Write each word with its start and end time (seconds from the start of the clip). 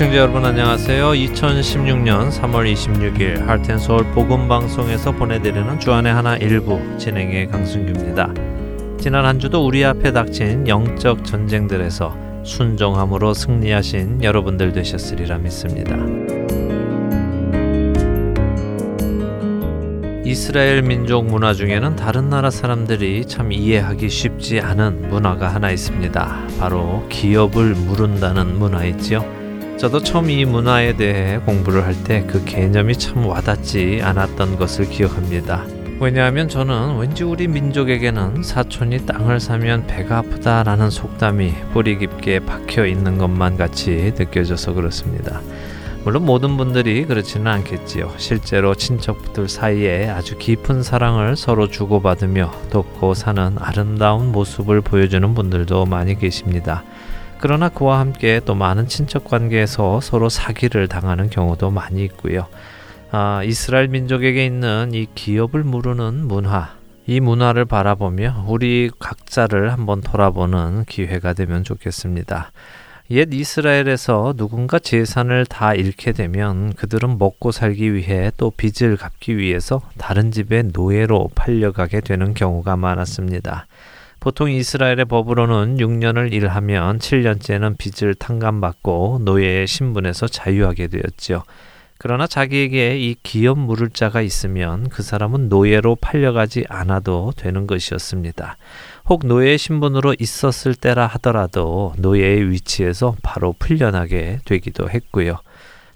애청자 0.00 0.16
여러분 0.16 0.42
안녕하세요. 0.46 1.10
2016년 1.10 2.30
3월 2.30 2.72
26일 2.72 3.44
할텐서울 3.44 4.12
복음방송에서 4.12 5.12
보내드리는 5.12 5.78
주안의 5.78 6.10
하나 6.10 6.38
일부 6.38 6.80
진행의 6.96 7.48
강승규입니다. 7.48 8.32
지난 8.98 9.26
한 9.26 9.38
주도 9.38 9.66
우리 9.66 9.84
앞에 9.84 10.10
닥친 10.12 10.66
영적 10.66 11.26
전쟁들에서 11.26 12.16
순종함으로 12.44 13.34
승리하신 13.34 14.24
여러분들 14.24 14.72
되셨으리라 14.72 15.36
믿습니다. 15.36 15.98
이스라엘 20.24 20.80
민족 20.80 21.26
문화 21.26 21.52
중에는 21.52 21.96
다른 21.96 22.30
나라 22.30 22.48
사람들이 22.48 23.26
참 23.26 23.52
이해하기 23.52 24.08
쉽지 24.08 24.60
않은 24.60 25.10
문화가 25.10 25.48
하나 25.48 25.70
있습니다. 25.70 26.46
바로 26.58 27.06
기업을 27.10 27.74
무른다는 27.74 28.58
문화이지요. 28.58 29.39
저도 29.80 30.00
처음 30.00 30.28
이 30.28 30.44
문화에 30.44 30.94
대해 30.96 31.38
공부를 31.38 31.84
할 31.86 31.94
때 32.04 32.26
그 32.26 32.44
개념이 32.44 32.96
참 32.96 33.24
와닿지 33.26 34.00
않았던 34.02 34.58
것을 34.58 34.88
기억합니다. 34.90 35.64
왜냐하면 36.00 36.48
저는 36.48 36.98
왠지 36.98 37.24
우리 37.24 37.48
민족에게는 37.48 38.42
사촌이 38.42 39.06
땅을 39.06 39.40
사면 39.40 39.86
배가 39.86 40.18
아프다라는 40.18 40.90
속담이 40.90 41.52
뿌리 41.72 41.98
깊게 41.98 42.40
박혀 42.40 42.86
있는 42.86 43.16
것만 43.18 43.56
같이 43.56 44.12
느껴져서 44.16 44.74
그렇습니다. 44.74 45.40
물론 46.04 46.24
모든 46.24 46.56
분들이 46.56 47.04
그렇지는 47.04 47.46
않겠지요. 47.48 48.12
실제로 48.16 48.74
친척들 48.74 49.48
사이에 49.48 50.08
아주 50.08 50.38
깊은 50.38 50.82
사랑을 50.82 51.36
서로 51.36 51.68
주고받으며 51.68 52.50
돕고 52.70 53.12
사는 53.14 53.56
아름다운 53.58 54.32
모습을 54.32 54.80
보여주는 54.80 55.34
분들도 55.34 55.84
많이 55.84 56.18
계십니다. 56.18 56.82
그러나 57.40 57.70
그와 57.70 58.00
함께 58.00 58.40
또 58.44 58.54
많은 58.54 58.86
친척 58.86 59.24
관계에서 59.24 60.00
서로 60.00 60.28
사기를 60.28 60.88
당하는 60.88 61.30
경우도 61.30 61.70
많이 61.70 62.04
있고요. 62.04 62.46
아, 63.10 63.42
이스라엘 63.44 63.88
민족에게 63.88 64.44
있는 64.44 64.90
이 64.92 65.06
기업을 65.14 65.64
무르는 65.64 66.28
문화, 66.28 66.74
이 67.06 67.18
문화를 67.18 67.64
바라보며 67.64 68.44
우리 68.46 68.90
각자를 68.98 69.72
한번 69.72 70.02
돌아보는 70.02 70.84
기회가 70.84 71.32
되면 71.32 71.64
좋겠습니다. 71.64 72.52
옛 73.12 73.28
이스라엘에서 73.32 74.34
누군가 74.36 74.78
재산을 74.78 75.44
다 75.44 75.74
잃게 75.74 76.12
되면 76.12 76.72
그들은 76.74 77.18
먹고 77.18 77.50
살기 77.50 77.94
위해 77.94 78.30
또 78.36 78.52
빚을 78.52 78.96
갚기 78.96 79.36
위해서 79.36 79.80
다른 79.98 80.30
집의 80.30 80.70
노예로 80.72 81.30
팔려가게 81.34 82.02
되는 82.02 82.34
경우가 82.34 82.76
많았습니다. 82.76 83.66
보통 84.20 84.50
이스라엘의 84.50 85.06
법으로는 85.06 85.78
6년을 85.78 86.32
일하면 86.32 86.98
7년째는 86.98 87.78
빚을 87.78 88.14
탕감받고 88.14 89.22
노예의 89.24 89.66
신분에서 89.66 90.28
자유하게 90.28 90.88
되었지요. 90.88 91.42
그러나 92.02 92.26
자기에게 92.26 92.98
이 92.98 93.14
기업 93.22 93.58
물을 93.58 93.90
자가 93.90 94.22
있으면 94.22 94.88
그 94.88 95.02
사람은 95.02 95.48
노예로 95.48 95.96
팔려가지 95.96 96.64
않아도 96.68 97.32
되는 97.36 97.66
것이었습니다. 97.66 98.56
혹 99.08 99.26
노예의 99.26 99.58
신분으로 99.58 100.14
있었을 100.18 100.74
때라 100.74 101.06
하더라도 101.06 101.94
노예의 101.98 102.50
위치에서 102.50 103.16
바로 103.22 103.54
풀려나게 103.58 104.40
되기도 104.44 104.88
했고요. 104.88 105.40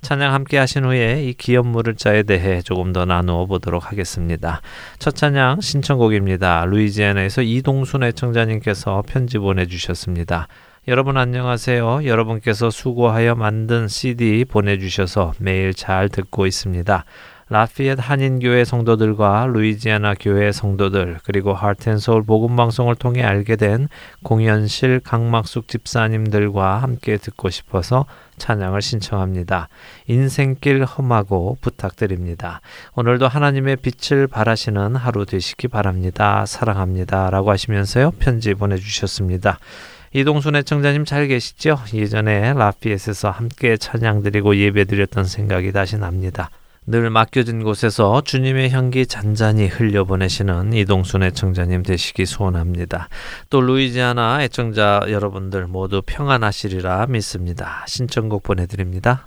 찬양 0.05 0.35
함께 0.35 0.59
하신 0.59 0.85
후에 0.85 1.25
이 1.25 1.33
기업 1.33 1.67
물을 1.67 1.95
자에 1.95 2.25
대해 2.25 2.61
조금 2.61 2.93
더 2.93 3.07
나누어 3.07 3.47
보도록 3.47 3.91
하겠습니다. 3.91 4.61
첫 4.99 5.17
찬양 5.17 5.63
신청곡입니다. 5.63 6.67
루이지애나에서 6.67 7.41
이동순 7.41 8.03
애청자님께서 8.03 9.03
편지 9.07 9.39
보내주셨습니다. 9.39 10.47
여러분 10.89 11.17
안녕하세요. 11.17 12.05
여러분께서 12.05 12.69
수고하여 12.69 13.35
만든 13.35 13.89
CD 13.89 14.45
보내주셔서 14.45 15.33
매일 15.39 15.73
잘 15.73 16.11
듣고 16.11 16.47
있습니다. 16.47 17.07
라피엣 17.49 17.99
한인교회 18.01 18.65
성도들과 18.65 19.47
루이지아나 19.47 20.15
교회 20.19 20.53
성도들 20.53 21.19
그리고 21.25 21.55
하트앤서울 21.55 22.25
복음방송을 22.25 22.97
통해 22.97 23.23
알게 23.23 23.57
된 23.57 23.89
공연실 24.23 25.01
강막숙 25.01 25.69
집사님들과 25.69 26.79
함께 26.79 27.17
듣고 27.17 27.49
싶어서 27.49 28.07
찬양을 28.39 28.83
신청합니다. 28.83 29.69
인생길 30.07 30.85
험하고 30.85 31.59
부탁드립니다. 31.61 32.61
오늘도 32.95 33.29
하나님의 33.29 33.77
빛을 33.77 34.27
발하시는 34.27 34.97
하루 34.97 35.27
되시기 35.27 35.69
바랍니다. 35.69 36.47
사랑합니다. 36.47 37.31
라고 37.31 37.51
하시면서요. 37.51 38.13
편지 38.19 38.55
보내주셨습니다. 38.55 39.59
이동순 40.13 40.55
애청자님 40.57 41.05
잘 41.05 41.27
계시죠? 41.27 41.79
예전에 41.93 42.53
라피엣에서 42.55 43.31
함께 43.31 43.77
찬양 43.77 44.23
드리고 44.23 44.57
예배 44.57 44.85
드렸던 44.85 45.25
생각이 45.25 45.73
다시 45.73 45.99
납니다. 45.99 46.51
늘 46.87 47.09
맡겨진 47.09 47.65
곳에서 47.65 48.21
주님의 48.21 48.71
향기 48.71 49.07
잔잔히 49.07 49.67
흘려보내시는 49.67 50.75
이동순 50.75 51.23
애청자님 51.23 51.83
되시기 51.83 52.27
소원합니다. 52.27 53.09
또 53.49 53.61
루이지아나 53.61 54.43
애청자 54.43 55.01
여러분들 55.09 55.67
모두 55.67 56.03
평안하시리라 56.05 57.07
믿습니다. 57.07 57.85
신청곡 57.87 58.43
보내드립니다. 58.43 59.27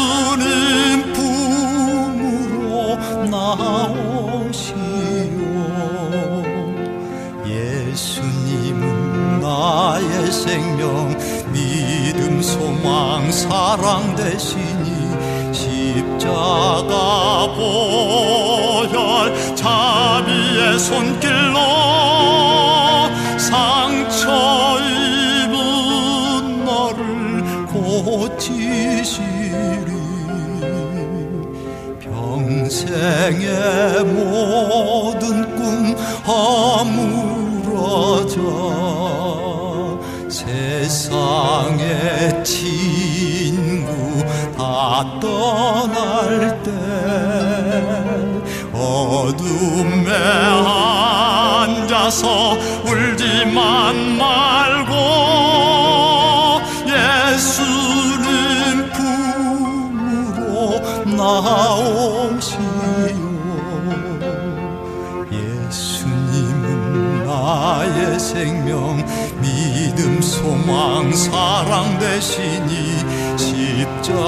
생명 10.51 11.07
믿음 11.53 12.41
소망 12.41 13.31
사랑 13.31 14.13
되시니 14.17 15.53
십자가 15.53 17.10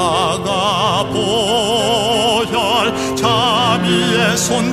십자가 0.04 1.06
보혈 1.10 3.16
자비의 3.16 4.38
손 4.38 4.73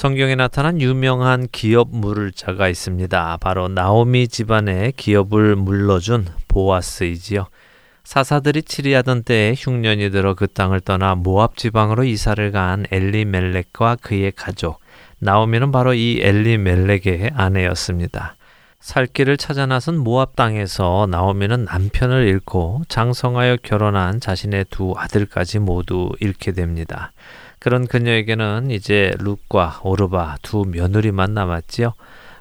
성경에 0.00 0.34
나타난 0.34 0.80
유명한 0.80 1.46
기업 1.52 1.90
물을 1.94 2.32
자가 2.32 2.70
있습니다. 2.70 3.36
바로 3.36 3.68
나오미 3.68 4.28
집안의 4.28 4.92
기업을 4.92 5.56
물러준 5.56 6.26
보아스이지요. 6.48 7.48
사사들이 8.04 8.62
치리하던 8.62 9.24
때에 9.24 9.52
흉년이 9.58 10.08
들어 10.08 10.32
그 10.32 10.46
땅을 10.46 10.80
떠나 10.80 11.16
모압 11.16 11.58
지방으로 11.58 12.04
이사를 12.04 12.50
간 12.50 12.86
엘리멜렉과 12.90 13.98
그의 14.00 14.32
가족 14.34 14.80
나오미는 15.18 15.70
바로 15.70 15.92
이 15.92 16.18
엘리멜렉의 16.22 17.32
아내였습니다. 17.34 18.36
살 18.80 19.04
길을 19.04 19.36
찾아 19.36 19.66
나선 19.66 19.98
모압 19.98 20.34
땅에서 20.34 21.08
나오미는 21.10 21.66
남편을 21.66 22.26
잃고 22.26 22.84
장성하여 22.88 23.58
결혼한 23.62 24.20
자신의 24.20 24.64
두 24.70 24.94
아들까지 24.96 25.58
모두 25.58 26.08
잃게 26.20 26.52
됩니다. 26.52 27.12
그런 27.60 27.86
그녀에게는 27.86 28.70
이제 28.70 29.12
룻과 29.18 29.80
오르바 29.84 30.38
두 30.42 30.64
며느리만 30.66 31.34
남았지요. 31.34 31.92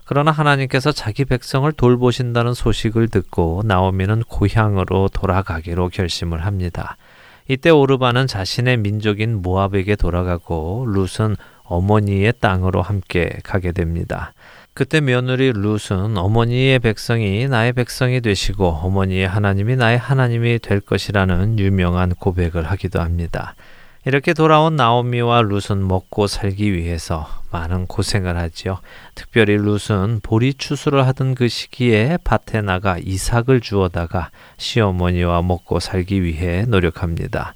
그러나 0.05 0.31
하나님께서 0.31 0.91
자기 0.91 1.25
백성을 1.25 1.69
돌보신다는 1.71 2.53
소식을 2.55 3.09
듣고 3.09 3.61
나오미는 3.65 4.23
고향으로 4.23 5.09
돌아가기로 5.09 5.89
결심을 5.89 6.45
합니다. 6.45 6.97
이때 7.49 7.69
오르바는 7.69 8.27
자신의 8.27 8.77
민족인 8.77 9.41
모압에게 9.41 9.97
돌아가고 9.97 10.85
룻은 10.87 11.35
어머니의 11.63 12.33
땅으로 12.39 12.81
함께 12.81 13.29
가게 13.43 13.71
됩니다. 13.71 14.33
그때 14.73 15.01
며느리 15.01 15.51
룻은 15.51 16.17
어머니의 16.17 16.79
백성이 16.79 17.47
나의 17.47 17.73
백성이 17.73 18.21
되시고 18.21 18.67
어머니의 18.67 19.27
하나님이 19.27 19.75
나의 19.75 19.97
하나님이 19.97 20.59
될 20.59 20.79
것이라는 20.79 21.59
유명한 21.59 22.15
고백을 22.15 22.63
하기도 22.63 23.01
합니다. 23.01 23.55
이렇게 24.05 24.33
돌아온 24.33 24.77
나오미와 24.77 25.41
룻은 25.41 25.85
먹고 25.85 26.27
살기 26.27 26.73
위해서 26.73 27.27
많은 27.51 27.85
고생을 27.85 28.37
하지요. 28.37 28.79
특별히 29.13 29.57
룻은 29.57 30.21
보리 30.23 30.53
추수를 30.53 31.05
하던 31.07 31.35
그 31.35 31.49
시기에 31.49 32.17
밭에 32.23 32.61
나가 32.61 32.97
이삭을 32.97 33.59
주워다가 33.59 34.29
시어머니와 34.57 35.41
먹고 35.41 35.81
살기 35.81 36.23
위해 36.23 36.63
노력합니다. 36.65 37.53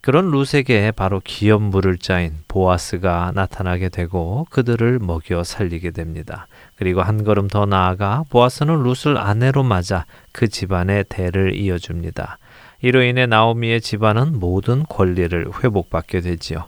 그런 0.00 0.30
룻에게 0.30 0.92
바로 0.92 1.20
기업 1.22 1.62
물을 1.62 1.98
자인 1.98 2.38
보아스가 2.48 3.30
나타나게 3.34 3.90
되고 3.90 4.46
그들을 4.50 4.98
먹여 4.98 5.44
살리게 5.44 5.90
됩니다. 5.90 6.48
그리고 6.74 7.02
한 7.02 7.22
걸음 7.22 7.48
더 7.48 7.66
나아가 7.66 8.24
보아스는 8.30 8.82
룻을 8.82 9.18
아내로 9.18 9.62
맞아 9.62 10.06
그 10.32 10.48
집안의 10.48 11.04
대를 11.10 11.54
이어줍니다. 11.54 12.38
이로 12.82 13.02
인해 13.02 13.26
나오미의 13.26 13.80
집안은 13.80 14.40
모든 14.40 14.82
권리를 14.82 15.46
회복받게 15.62 16.20
되지요. 16.20 16.66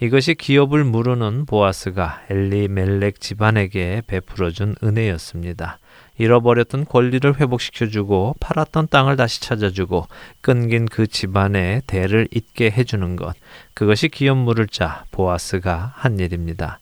이것이 0.00 0.34
기업을 0.34 0.82
무르는 0.82 1.46
보아스가 1.46 2.22
엘리멜렉 2.28 3.20
집안에게 3.20 4.02
베풀어준 4.08 4.74
은혜였습니다. 4.82 5.78
잃어버렸던 6.18 6.86
권리를 6.86 7.40
회복시켜주고 7.40 8.34
팔았던 8.40 8.88
땅을 8.90 9.16
다시 9.16 9.40
찾아주고 9.40 10.08
끊긴 10.40 10.86
그 10.86 11.06
집안의 11.06 11.82
대를 11.86 12.26
잇게 12.32 12.70
해주는 12.70 13.14
것. 13.14 13.36
그것이 13.74 14.08
기업 14.08 14.38
물을 14.38 14.66
자 14.66 15.04
보아스가 15.12 15.92
한 15.94 16.18
일입니다. 16.18 16.80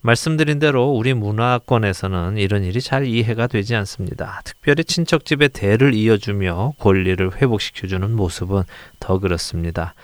말씀드린 0.00 0.58
대로 0.58 0.90
우리 0.90 1.14
문화권에서는 1.14 2.38
이런 2.38 2.62
일이 2.62 2.80
잘 2.80 3.06
이해가 3.06 3.46
되지 3.48 3.74
않습니다. 3.74 4.40
특별히 4.44 4.84
친척집의 4.84 5.48
대를 5.50 5.94
이어주며 5.94 6.74
권리를 6.78 7.36
회복시켜주는 7.36 8.14
모습은 8.14 8.62
더 9.00 9.18
그렇습니다. 9.18 9.94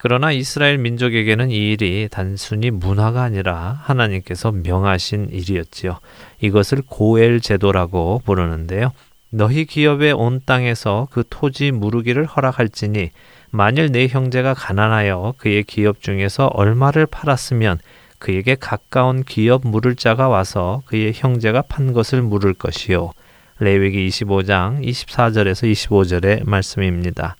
그러나 0.00 0.30
이스라엘 0.30 0.78
민족에게는 0.78 1.50
이 1.50 1.72
일이 1.72 2.08
단순히 2.08 2.70
문화가 2.70 3.22
아니라 3.22 3.80
하나님께서 3.82 4.52
명하신 4.52 5.30
일이었지요. 5.32 5.98
이것을 6.40 6.82
고엘 6.86 7.40
제도라고 7.40 8.22
부르는데요. 8.24 8.92
너희 9.30 9.64
기업의 9.64 10.12
온 10.12 10.40
땅에서 10.46 11.08
그 11.10 11.24
토지 11.28 11.72
무르기를 11.72 12.24
허락할지니 12.24 13.10
만일 13.50 13.90
내 13.90 14.06
형제가 14.06 14.54
가난하여 14.54 15.34
그의 15.36 15.64
기업 15.64 16.00
중에서 16.00 16.46
얼마를 16.46 17.06
팔았으면 17.06 17.78
그에게 18.18 18.54
가까운 18.54 19.22
기업 19.22 19.66
물을 19.66 19.94
자가 19.94 20.28
와서 20.28 20.82
그의 20.86 21.12
형제가 21.14 21.62
판 21.62 21.92
것을 21.92 22.22
물을 22.22 22.54
것이요. 22.54 23.12
레위기 23.60 24.08
25장 24.08 24.84
24절에서 24.84 25.70
25절의 25.72 26.48
말씀입니다. 26.48 27.36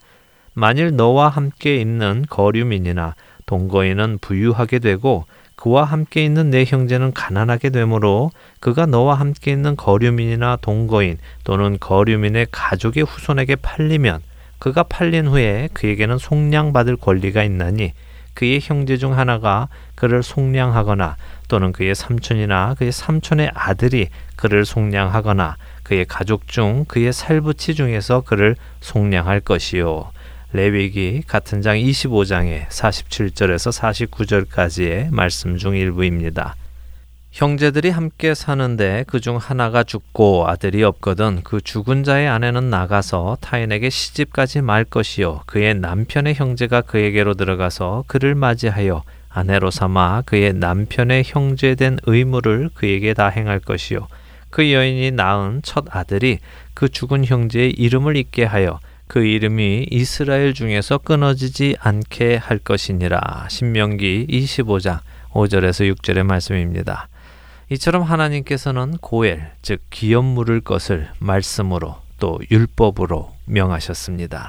만일 0.54 0.96
너와 0.96 1.28
함께 1.28 1.76
있는 1.76 2.24
거류민이나 2.28 3.14
동거인은 3.46 4.18
부유하게 4.20 4.80
되고 4.80 5.24
그와 5.54 5.84
함께 5.84 6.24
있는 6.24 6.50
내 6.50 6.64
형제는 6.64 7.12
가난하게 7.12 7.70
되므로 7.70 8.30
그가 8.60 8.86
너와 8.86 9.14
함께 9.14 9.50
있는 9.50 9.74
거류민이나 9.74 10.58
동거인 10.60 11.18
또는 11.42 11.78
거류민의 11.80 12.46
가족의 12.52 13.02
후손에게 13.02 13.56
팔리면 13.56 14.20
그가 14.58 14.84
팔린 14.84 15.26
후에 15.26 15.68
그에게는 15.72 16.18
속량받을 16.18 16.96
권리가 16.96 17.42
있나니 17.42 17.92
그의 18.38 18.60
형제 18.62 18.98
중 18.98 19.18
하나가 19.18 19.66
그를 19.96 20.22
속량하거나 20.22 21.16
또는 21.48 21.72
그의 21.72 21.96
삼촌이나 21.96 22.76
그의 22.78 22.92
삼촌의 22.92 23.50
아들이 23.52 24.10
그를 24.36 24.64
속량하거나 24.64 25.56
그의 25.82 26.04
가족 26.04 26.46
중 26.46 26.84
그의 26.86 27.12
살부치 27.12 27.74
중에서 27.74 28.20
그를 28.20 28.54
속량할 28.80 29.40
것이요. 29.40 30.12
레위기 30.52 31.24
같은 31.26 31.62
장 31.62 31.76
25장의 31.78 32.68
47절에서 32.68 34.06
49절까지의 34.06 35.10
말씀 35.10 35.56
중 35.56 35.74
일부입니다. 35.74 36.54
형제들이 37.30 37.90
함께 37.90 38.34
사는데 38.34 39.04
그 39.06 39.20
중 39.20 39.36
하나가 39.36 39.82
죽고 39.84 40.48
아들이 40.48 40.82
없거든 40.82 41.42
그 41.44 41.60
죽은 41.60 42.02
자의 42.02 42.26
아내는 42.26 42.70
나가서 42.70 43.38
타인에게 43.40 43.90
시집까지 43.90 44.62
말 44.62 44.84
것이요. 44.84 45.42
그의 45.46 45.74
남편의 45.74 46.34
형제가 46.34 46.80
그에게로 46.82 47.34
들어가서 47.34 48.04
그를 48.06 48.34
맞이하여 48.34 49.02
아내로 49.28 49.70
삼아 49.70 50.22
그의 50.22 50.54
남편의 50.54 51.24
형제된 51.26 51.98
의무를 52.06 52.70
그에게 52.74 53.12
다 53.14 53.28
행할 53.28 53.60
것이요. 53.60 54.08
그 54.50 54.72
여인이 54.72 55.10
낳은 55.12 55.60
첫 55.62 55.84
아들이 55.94 56.38
그 56.74 56.88
죽은 56.88 57.26
형제의 57.26 57.70
이름을 57.72 58.16
잊게 58.16 58.44
하여 58.44 58.80
그 59.06 59.24
이름이 59.24 59.88
이스라엘 59.90 60.54
중에서 60.54 60.98
끊어지지 60.98 61.76
않게 61.80 62.36
할 62.36 62.58
것이니라. 62.58 63.46
신명기 63.50 64.26
25장 64.28 65.00
5절에서 65.32 65.94
6절의 65.94 66.22
말씀입니다. 66.24 67.08
이처럼 67.70 68.02
하나님께서는 68.02 68.96
고엘, 68.98 69.52
즉 69.60 69.82
기업 69.90 70.24
물을 70.24 70.62
것을 70.62 71.10
말씀으로 71.18 71.96
또 72.18 72.38
율법으로 72.50 73.34
명하셨습니다. 73.44 74.48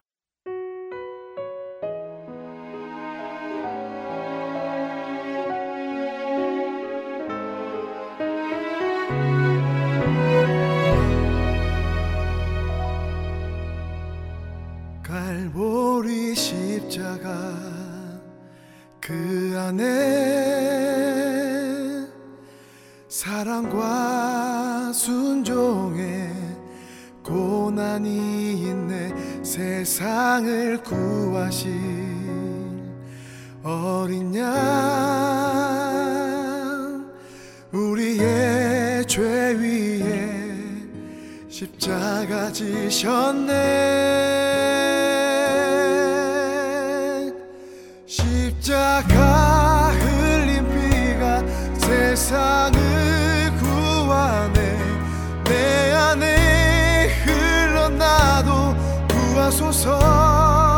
갈보리 15.03 16.35
십자가 16.35 17.53
그 19.01 19.55
안에 19.57 20.38
사랑과 23.21 24.93
순종에 24.93 26.31
고난이 27.21 28.61
있네. 28.61 29.13
세상을 29.43 30.81
구하실 30.83 31.69
어린 33.61 34.33
양 34.37 34.45
우리의 37.73 39.05
죄 39.05 39.21
위에 39.59 40.31
십자가 41.49 42.49
지셨네. 42.53 43.51
십자가 48.05 49.89
흘린 49.89 50.63
피가 50.69 51.43
세상을 51.75 53.08
하소서 59.49 60.68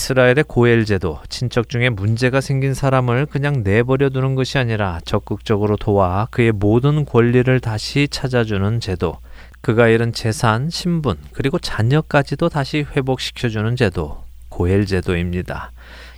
이스라엘의 0.00 0.44
고엘 0.48 0.86
제도, 0.86 1.20
친척 1.28 1.68
중에 1.68 1.90
문제가 1.90 2.40
생긴 2.40 2.72
사람을 2.72 3.26
그냥 3.26 3.62
내버려 3.62 4.08
두는 4.08 4.34
것이 4.34 4.56
아니라 4.56 4.98
적극적으로 5.04 5.76
도와 5.76 6.26
그의 6.30 6.52
모든 6.52 7.04
권리를 7.04 7.60
다시 7.60 8.08
찾아주는 8.10 8.80
제도, 8.80 9.18
그가 9.60 9.88
잃은 9.88 10.14
재산, 10.14 10.70
신분, 10.70 11.18
그리고 11.32 11.58
자녀까지도 11.58 12.48
다시 12.48 12.86
회복시켜주는 12.96 13.76
제도, 13.76 14.24
고엘 14.48 14.86
제도입니다. 14.86 15.70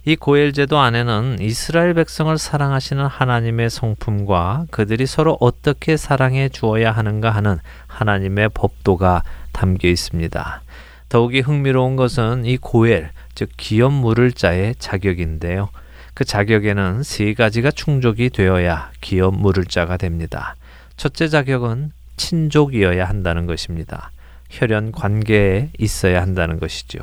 이 0.05 0.15
고엘 0.15 0.53
제도 0.53 0.79
안에는 0.79 1.39
이스라엘 1.41 1.95
백성을 1.95 2.37
사랑하시는 2.39 3.05
하나님의 3.05 3.69
성품과 3.69 4.67
그들이 4.71 5.07
서로 5.07 5.37
어떻게 5.41 5.97
사랑해 5.97 6.49
주어야 6.49 6.93
하는가 6.93 7.33
하는 7.33 7.59
하나님의 7.89 8.51
법도가 8.55 9.25
담겨 9.51 9.89
있습니다. 9.89 10.63
더욱이 11.09 11.41
흥미로운 11.41 11.97
것은 11.97 12.47
이 12.47 12.57
고엘, 12.57 13.11
즉 13.35 13.51
기업 13.57 13.93
물을 13.93 14.33
자의 14.33 14.75
자격인데요. 14.79 15.71
그 16.15 16.25
자격에는 16.25 17.03
세 17.03 17.33
가지가 17.35 17.71
충족이 17.71 18.31
되어야 18.31 18.91
기업 19.01 19.35
물을 19.35 19.65
자가 19.65 19.97
됩니다. 19.97 20.57
첫째 20.97 21.29
자격은 21.29 21.93
친족이어야 22.17 23.07
한다는 23.07 23.47
것입니다. 23.47 24.11
혈연 24.51 24.93
관계에 24.93 25.71
있어야 25.79 26.21
한다는 26.21 26.61
것이죠. 26.61 26.99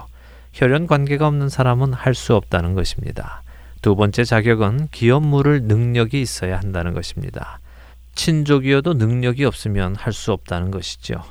혈연 0.53 0.87
관계가 0.87 1.27
없는 1.27 1.49
사람은 1.49 1.93
할 1.93 2.13
수 2.13 2.35
없다는 2.35 2.75
것입니다. 2.75 3.41
두 3.81 3.95
번째 3.95 4.23
자격은 4.23 4.89
기업 4.91 5.23
물을 5.23 5.63
능력이 5.63 6.21
있어야 6.21 6.57
한다는 6.57 6.93
것입니다. 6.93 7.59
친족이어도 8.13 8.93
능력이 8.93 9.45
없으면 9.45 9.95
할 9.95 10.13
수 10.13 10.31
없다는 10.33 10.69
것이죠. 10.69 11.23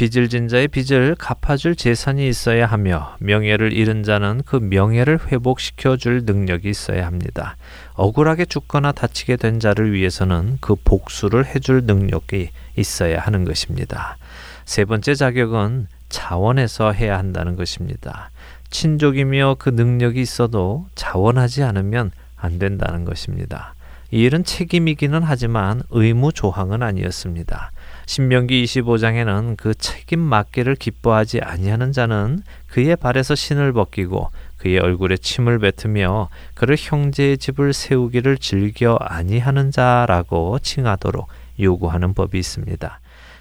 빚을 0.00 0.30
진 0.30 0.48
자의 0.48 0.66
빚을 0.66 1.14
갚아줄 1.18 1.76
재산이 1.76 2.26
있어야 2.26 2.64
하며 2.64 3.16
명예를 3.20 3.74
잃은 3.74 4.02
자는 4.02 4.40
그 4.46 4.56
명예를 4.56 5.18
회복시켜 5.26 5.98
줄 5.98 6.24
능력이 6.24 6.70
있어야 6.70 7.06
합니다. 7.06 7.58
억울하게 7.96 8.46
죽거나 8.46 8.92
다치게 8.92 9.36
된 9.36 9.60
자를 9.60 9.92
위해서는 9.92 10.56
그 10.62 10.74
복수를 10.74 11.44
해줄 11.44 11.82
능력이 11.84 12.48
있어야 12.76 13.20
하는 13.20 13.44
것입니다. 13.44 14.16
세 14.64 14.86
번째 14.86 15.14
자격은 15.14 15.88
자원해서 16.08 16.92
해야 16.92 17.18
한다는 17.18 17.54
것입니다. 17.56 18.30
친족이며 18.70 19.56
그 19.58 19.68
능력이 19.68 20.18
있어도 20.18 20.86
자원하지 20.94 21.62
않으면 21.62 22.10
안 22.38 22.58
된다는 22.58 23.04
것입니다. 23.04 23.74
이 24.12 24.22
일은 24.22 24.44
책임이기는 24.44 25.22
하지만 25.22 25.82
의무 25.90 26.32
조항은 26.32 26.82
아니었습니다. 26.82 27.70
신명기 28.10 28.64
25장에는 28.64 29.56
그 29.56 29.72
책임 29.72 30.18
맡기를 30.18 30.74
기뻐하지 30.74 31.42
아니하는 31.42 31.92
자는 31.92 32.42
그의 32.66 32.96
발에서 32.96 33.36
신을 33.36 33.72
벗기고 33.72 34.30
그의 34.58 34.80
얼굴에 34.80 35.16
침을 35.16 35.60
뱉으며 35.60 36.28
그를 36.54 36.74
형제의 36.76 37.38
집을 37.38 37.72
세우기를 37.72 38.38
즐겨 38.38 38.96
아니하는 39.00 39.70
자라고 39.70 40.58
칭하도록 40.58 41.28
요구하는 41.60 42.12
법이 42.12 42.36
있습니다. 42.36 42.98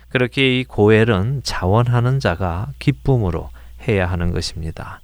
그렇게 0.09 0.59
이 0.59 0.63
고엘은 0.65 1.41
자원하는 1.43 2.19
자가 2.19 2.67
기쁨으로 2.77 3.49
해야 3.87 4.05
하는 4.05 4.31
것입니다. 4.31 5.01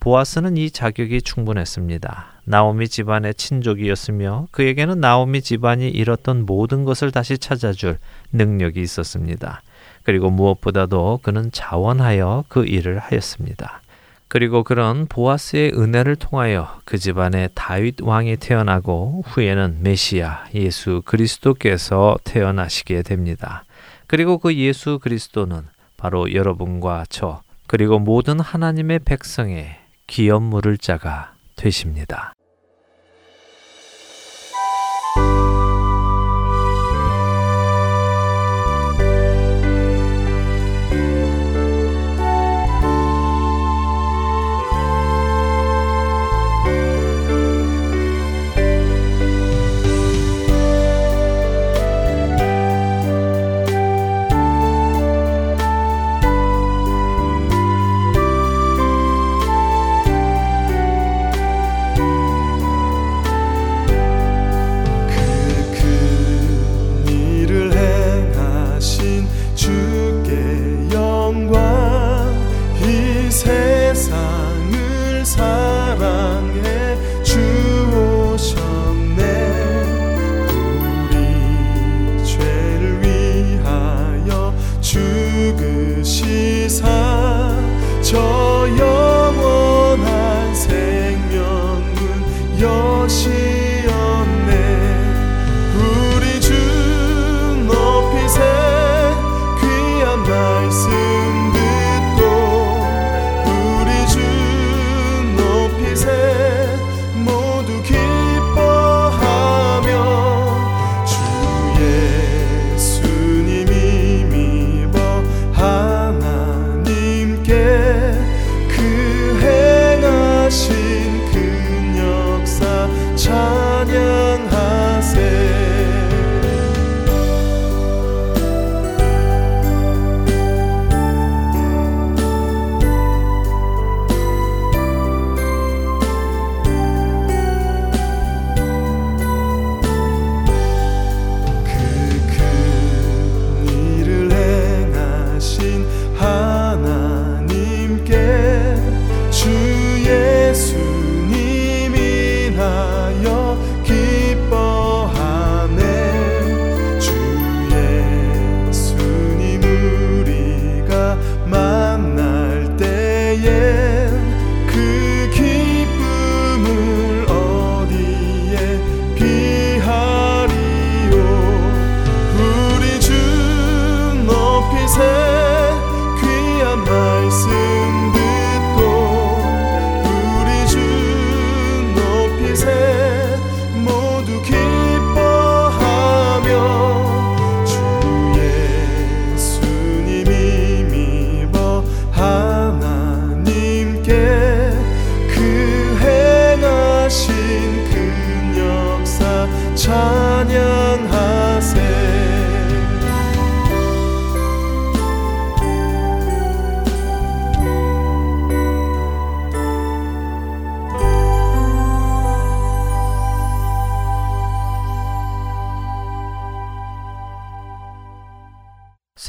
보아스는 0.00 0.56
이 0.56 0.72
자격이 0.72 1.22
충분했습니다. 1.22 2.33
나오미 2.44 2.88
집안의 2.88 3.34
친족이었으며 3.34 4.48
그에게는 4.50 5.00
나오미 5.00 5.42
집안이 5.42 5.88
잃었던 5.88 6.46
모든 6.46 6.84
것을 6.84 7.10
다시 7.10 7.38
찾아줄 7.38 7.98
능력이 8.32 8.80
있었습니다. 8.82 9.62
그리고 10.02 10.30
무엇보다도 10.30 11.20
그는 11.22 11.50
자원하여 11.50 12.44
그 12.48 12.66
일을 12.66 12.98
하였습니다. 12.98 13.80
그리고 14.28 14.64
그런 14.64 15.06
보아스의 15.06 15.72
은혜를 15.74 16.16
통하여 16.16 16.80
그 16.84 16.98
집안에 16.98 17.48
다윗 17.54 18.02
왕이 18.02 18.38
태어나고 18.38 19.22
후에는 19.26 19.78
메시아 19.82 20.46
예수 20.54 21.02
그리스도께서 21.04 22.16
태어나시게 22.24 23.02
됩니다. 23.02 23.64
그리고 24.06 24.38
그 24.38 24.54
예수 24.56 24.98
그리스도는 24.98 25.62
바로 25.96 26.34
여러분과 26.34 27.04
저 27.08 27.42
그리고 27.66 27.98
모든 27.98 28.40
하나님의 28.40 29.00
백성의 29.00 29.76
기업 30.06 30.42
물을 30.42 30.76
자가 30.78 31.32
되십니다. 31.56 32.34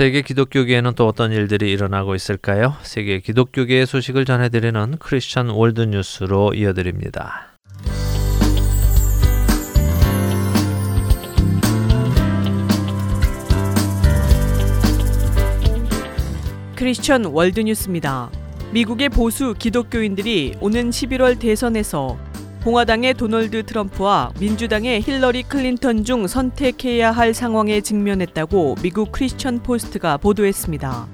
세계 0.05 0.21
기독교계에는 0.21 0.93
또 0.93 1.07
어떤 1.07 1.31
일들이 1.31 1.71
일어나고 1.71 2.13
있을까요? 2.13 2.75
세계 2.83 3.19
기독교계의 3.19 3.87
소식을 3.87 4.25
전해드리는 4.25 4.97
크리스천 4.99 5.49
월드 5.49 5.81
뉴스로 5.81 6.53
이어드립니다. 6.53 7.57
크리스천 16.75 17.25
월드 17.25 17.61
뉴스입니다. 17.61 18.29
미국의 18.73 19.09
보수 19.09 19.55
기독교인들이 19.57 20.57
오는 20.61 20.91
11월 20.91 21.39
대선에서 21.39 22.15
공화당의 22.65 23.13
도널드 23.13 23.63
트럼프와 23.67 24.31
민주당의 24.39 25.03
힐러리 25.03 25.43
클린턴 25.43 26.03
중 26.03 26.25
선택해야 26.25 27.11
할 27.11 27.35
상황에 27.35 27.79
직면했다고 27.79 28.77
미국 28.81 29.11
크리스천 29.11 29.61
포스트가 29.61 30.17
보도했습니다. 30.17 31.07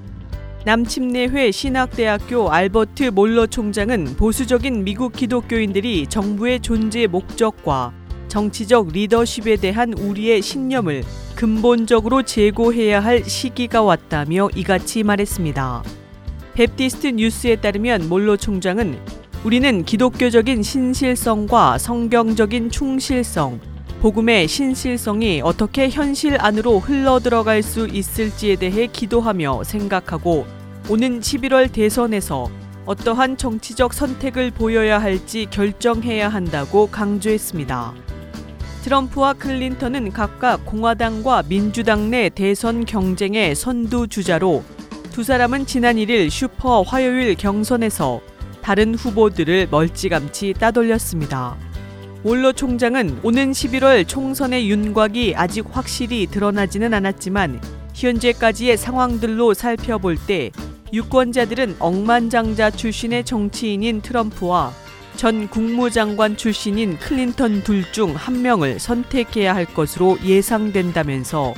남침례회 0.64 1.50
신학대학교 1.50 2.50
알버트 2.50 3.10
몰러 3.10 3.46
총장은 3.46 4.16
보수적인 4.16 4.82
미국 4.82 5.12
기독교인들이 5.12 6.06
정부의 6.06 6.60
존재 6.60 7.06
목적과 7.06 7.92
정치적 8.28 8.88
리더십에 8.88 9.56
대한 9.56 9.92
우리의 9.92 10.40
신념을 10.40 11.04
근본적으로 11.34 12.22
재고해야 12.22 13.00
할 13.00 13.24
시기가 13.24 13.82
왔다며 13.82 14.48
이같이 14.56 15.02
말했습니다. 15.02 15.82
뱁티스트 16.54 17.08
뉴스에 17.08 17.56
따르면 17.56 18.08
몰러 18.08 18.38
총장은 18.38 19.21
우리는 19.44 19.84
기독교적인 19.84 20.62
신실성과 20.62 21.76
성경적인 21.76 22.70
충실성, 22.70 23.58
복음의 24.00 24.46
신실성이 24.46 25.40
어떻게 25.42 25.88
현실 25.88 26.36
안으로 26.40 26.78
흘러 26.78 27.18
들어갈 27.18 27.60
수 27.64 27.88
있을지에 27.88 28.54
대해 28.54 28.86
기도하며 28.86 29.64
생각하고 29.64 30.46
오는 30.88 31.18
11월 31.18 31.72
대선에서 31.72 32.48
어떠한 32.86 33.36
정치적 33.36 33.92
선택을 33.94 34.52
보여야 34.52 35.00
할지 35.00 35.48
결정해야 35.50 36.28
한다고 36.28 36.86
강조했습니다. 36.86 37.94
트럼프와 38.84 39.32
클린턴은 39.32 40.12
각각 40.12 40.64
공화당과 40.64 41.44
민주당 41.48 42.10
내 42.10 42.28
대선 42.28 42.84
경쟁의 42.84 43.56
선두 43.56 44.06
주자로 44.06 44.62
두 45.10 45.24
사람은 45.24 45.66
지난 45.66 45.96
1일 45.96 46.30
슈퍼 46.30 46.82
화요일 46.82 47.34
경선에서 47.34 48.31
다른 48.62 48.94
후보들을 48.94 49.68
멀찌감치 49.70 50.54
따돌렸습니다. 50.58 51.56
몰로 52.22 52.52
총장은 52.52 53.18
오는 53.24 53.50
11월 53.50 54.06
총선의 54.06 54.70
윤곽이 54.70 55.34
아직 55.36 55.66
확실히 55.70 56.26
드러나지는 56.26 56.94
않았지만 56.94 57.60
현재까지의 57.94 58.76
상황들로 58.76 59.54
살펴볼 59.54 60.16
때 60.16 60.50
유권자들은 60.92 61.76
억만장자 61.80 62.70
출신의 62.70 63.24
정치인인 63.24 64.02
트럼프와 64.02 64.72
전 65.16 65.48
국무장관 65.48 66.36
출신인 66.36 66.96
클린턴 66.98 67.64
둘 67.64 67.84
중 67.92 68.14
한 68.14 68.42
명을 68.42 68.78
선택해야 68.78 69.54
할 69.54 69.66
것으로 69.66 70.18
예상된다면서 70.24 71.54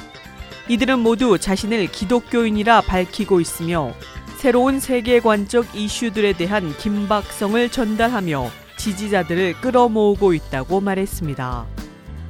이들은 0.68 1.00
모두 1.00 1.38
자신을 1.38 1.88
기독교인이라 1.88 2.80
밝히고 2.82 3.40
있으며 3.40 3.92
새로운 4.44 4.78
세계관적 4.78 5.74
이슈들에 5.74 6.34
대한 6.34 6.76
긴박성을 6.76 7.66
전달하며 7.70 8.50
지지자들을 8.76 9.54
끌어모으고 9.62 10.34
있다고 10.34 10.82
말했습니다. 10.82 11.64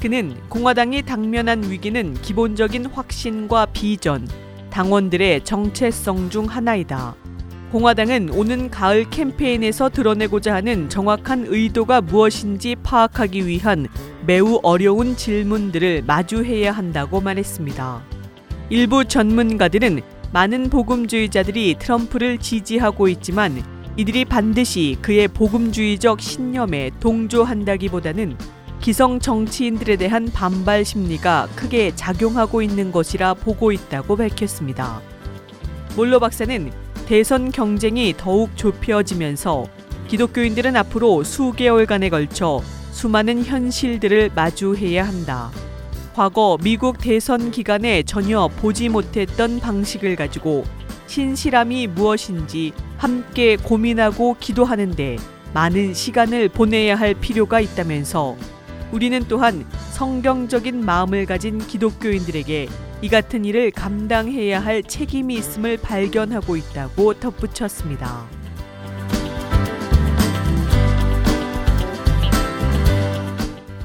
그는 0.00 0.36
공화당이 0.48 1.02
당면한 1.02 1.68
위기는 1.68 2.14
기본적인 2.14 2.86
확신과 2.86 3.66
비전, 3.72 4.28
당원들의 4.70 5.42
정체성 5.42 6.30
중 6.30 6.44
하나이다. 6.44 7.16
공화당은 7.72 8.30
오는 8.30 8.70
가을 8.70 9.10
캠페인에서 9.10 9.88
드러내고자 9.88 10.54
하는 10.54 10.88
정확한 10.88 11.46
의도가 11.48 12.00
무엇인지 12.00 12.76
파악하기 12.84 13.44
위한 13.44 13.88
매우 14.24 14.60
어려운 14.62 15.16
질문들을 15.16 16.04
마주해야 16.06 16.70
한다고 16.70 17.20
말했습니다. 17.20 18.02
일부 18.70 19.04
전문가들은 19.04 20.13
많은 20.34 20.68
복음주의자들이 20.68 21.76
트럼프를 21.78 22.38
지지하고 22.38 23.06
있지만 23.06 23.62
이들이 23.96 24.24
반드시 24.24 24.98
그의 25.00 25.28
복음주의적 25.28 26.20
신념에 26.20 26.90
동조한다기보다는 26.98 28.36
기성 28.80 29.20
정치인들에 29.20 29.94
대한 29.94 30.28
반발 30.32 30.84
심리가 30.84 31.46
크게 31.54 31.94
작용하고 31.94 32.62
있는 32.62 32.90
것이라 32.90 33.34
보고 33.34 33.70
있다고 33.70 34.16
밝혔습니다. 34.16 35.00
몰로 35.94 36.18
박사는 36.18 36.72
대선 37.06 37.52
경쟁이 37.52 38.12
더욱 38.16 38.56
좁혀지면서 38.56 39.66
기독교인들은 40.08 40.74
앞으로 40.74 41.22
수개월간에 41.22 42.08
걸쳐 42.08 42.60
수많은 42.90 43.44
현실들을 43.44 44.32
마주해야 44.34 45.06
한다. 45.06 45.52
과거 46.14 46.56
미국 46.62 46.98
대선 46.98 47.50
기간에 47.50 48.04
전혀 48.04 48.46
보지 48.46 48.88
못했던 48.88 49.58
방식을 49.58 50.14
가지고 50.14 50.62
신실함이 51.08 51.88
무엇인지 51.88 52.72
함께 52.98 53.56
고민하고 53.56 54.36
기도하는데 54.38 55.16
많은 55.52 55.92
시간을 55.92 56.50
보내야 56.50 56.94
할 56.94 57.14
필요가 57.14 57.58
있다면서 57.58 58.36
우리는 58.92 59.24
또한 59.28 59.66
성경적인 59.90 60.84
마음을 60.84 61.26
가진 61.26 61.58
기독교인들에게 61.58 62.68
이 63.02 63.08
같은 63.08 63.44
일을 63.44 63.72
감당해야 63.72 64.60
할 64.60 64.84
책임이 64.84 65.34
있음을 65.34 65.78
발견하고 65.78 66.56
있다고 66.56 67.14
덧붙였습니다. 67.14 68.24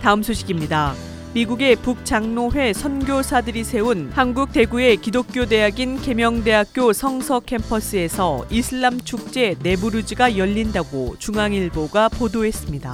다음 0.04 0.22
소식입니다. 0.22 1.09
미국의 1.34 1.76
북장로회 1.76 2.74
선교사들이 2.74 3.64
세운 3.64 4.10
한국 4.16 4.52
대구의 4.52 4.98
기독교 4.98 5.46
대학인 5.46 6.02
계명대학교 6.02 6.92
성서 6.92 7.40
캠퍼스에서 7.40 8.48
이슬람 8.50 9.00
축제 9.00 9.56
네부르즈가 9.62 10.38
열린다고 10.38 11.18
중앙일보가 11.20 12.10
보도했습니다. 12.10 12.94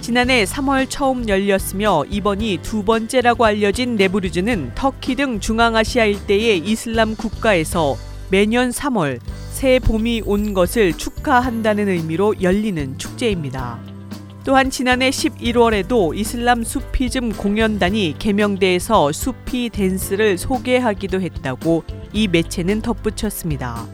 지난해 0.00 0.44
3월 0.44 0.86
처음 0.88 1.28
열렸으며 1.28 2.04
이번이 2.08 2.60
두 2.62 2.84
번째라고 2.84 3.44
알려진 3.44 3.96
네부르즈는 3.96 4.72
터키 4.74 5.14
등 5.14 5.38
중앙아시아 5.38 6.06
일대의 6.06 6.58
이슬람 6.58 7.14
국가에서 7.14 7.96
매년 8.30 8.70
3월 8.70 9.20
새 9.50 9.78
봄이 9.78 10.22
온 10.24 10.54
것을 10.54 10.94
축하한다는 10.94 11.88
의미로 11.88 12.34
열리는 12.40 12.96
축제입니다. 12.96 13.91
또한 14.44 14.70
지난해 14.70 15.10
11월에도 15.10 16.16
이슬람 16.16 16.64
수피즘 16.64 17.32
공연단이 17.32 18.16
개명대에서 18.18 19.12
수피 19.12 19.70
댄스를 19.70 20.36
소개하기도 20.36 21.20
했다고 21.20 21.84
이 22.12 22.26
매체는 22.26 22.82
덧붙였습니다. 22.82 23.86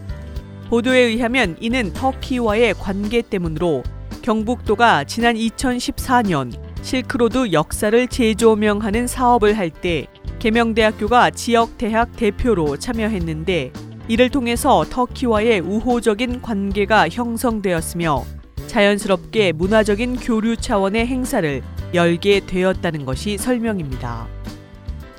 보도에 0.71 1.01
의하면 1.01 1.57
이는 1.61 1.93
터키와의 1.93 2.75
관계 2.75 3.21
때문으로 3.21 3.83
경북도가 4.23 5.05
지난 5.05 5.35
2014년 5.37 6.53
실크로드 6.81 7.53
역사를 7.53 8.09
재조명하는 8.09 9.07
사업을 9.07 9.57
할때 9.57 10.07
계명대학교가 10.39 11.31
지역 11.31 11.77
대학 11.77 12.17
대표로 12.17 12.79
참여했는데 12.79 13.73
이를 14.09 14.31
통해서 14.31 14.85
터키와의 14.89 15.61
우호적인 15.61 16.41
관계가 16.41 17.11
형성되었으며 17.11 18.38
자연스럽게 18.69 19.53
문화적인 19.53 20.17
교류 20.17 20.57
차원의 20.57 21.07
행사를 21.07 21.63
열게 21.95 22.41
되었다는 22.47 23.05
것이 23.05 23.37
설명입니다. 23.37 24.29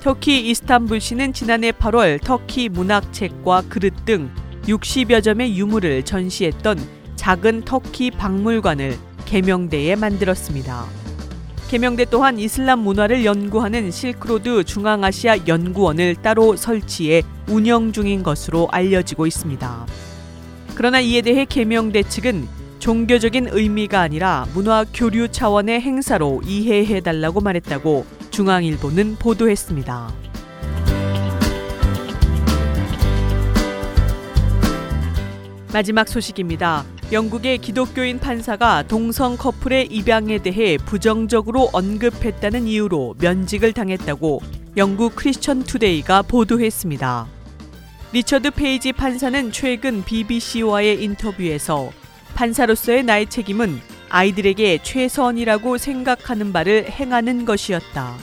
터키 0.02 0.50
이스탄불시는 0.50 1.34
지난해 1.34 1.74
8월 1.74 2.24
터키 2.24 2.70
문학책과 2.70 3.64
그릇 3.68 4.06
등 4.06 4.30
60여 4.64 5.22
점의 5.22 5.58
유물을 5.58 6.06
전시했던 6.06 6.80
작은 7.18 7.66
터키 7.66 8.12
박물관을 8.12 8.98
개명대에 9.26 9.96
만들었습니다. 9.98 10.86
개명대 11.68 12.06
또한 12.06 12.40
이슬람 12.40 12.80
문화를 12.80 13.26
연구하는 13.26 13.92
실크로드 13.92 14.64
중앙아시아 14.64 15.48
연구원을 15.48 16.16
따로 16.16 16.56
설치해 16.56 17.22
운영 17.48 17.92
중인 17.92 18.24
것으로 18.24 18.70
알려지고 18.72 19.28
있습니다. 19.28 19.86
그러나 20.74 21.00
이에 21.00 21.22
대해 21.22 21.46
개명대 21.46 22.04
측은 22.04 22.48
종교적인 22.90 23.50
의미가 23.52 24.02
아니라 24.02 24.48
문화 24.56 24.84
교류 24.92 25.28
차원의 25.28 25.80
행사로 25.80 26.42
이해해 26.44 27.02
달라고 27.02 27.40
말했다고 27.40 28.04
중앙일보는 28.32 29.18
보도했습니다. 29.18 30.12
마지막 35.72 36.08
소식입니다. 36.08 36.84
영국의 37.12 37.60
기독교인 37.60 38.18
판사가 38.18 38.82
동성 38.88 39.38
커플의 39.38 39.86
입양에 39.92 40.40
대해 40.40 40.78
부정적으로 40.78 41.70
언급했다는 41.72 42.66
이유로 42.66 43.18
면직을 43.22 43.72
당했다고 43.74 44.42
영국 44.78 45.16
크리스천 45.16 45.62
투데이가 45.62 46.24
보도했습니다. 46.24 47.28
리처드 48.14 48.50
페이지 48.50 48.94
판사는 48.94 49.52
최근 49.52 50.04
BBC와의 50.04 51.04
인터뷰에서 51.04 51.92
판사로서의 52.40 53.04
나의 53.04 53.30
책임은 53.30 53.82
아이들에게 54.08 54.80
최선이라고 54.82 55.78
생각하는 55.78 56.54
바를 56.54 56.90
행하는 56.90 57.44
것이었다. 57.44 58.16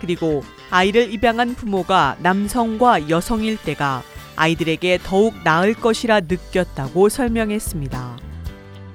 그리고 0.00 0.42
아이를 0.70 1.12
입양한 1.12 1.54
부모가 1.54 2.16
남성과 2.18 3.08
여성일 3.08 3.58
때가 3.58 4.02
아이들에게 4.34 4.98
더욱 5.04 5.34
나을 5.44 5.72
것이라 5.72 6.22
느꼈다고 6.22 7.08
설명했습니다. 7.08 8.18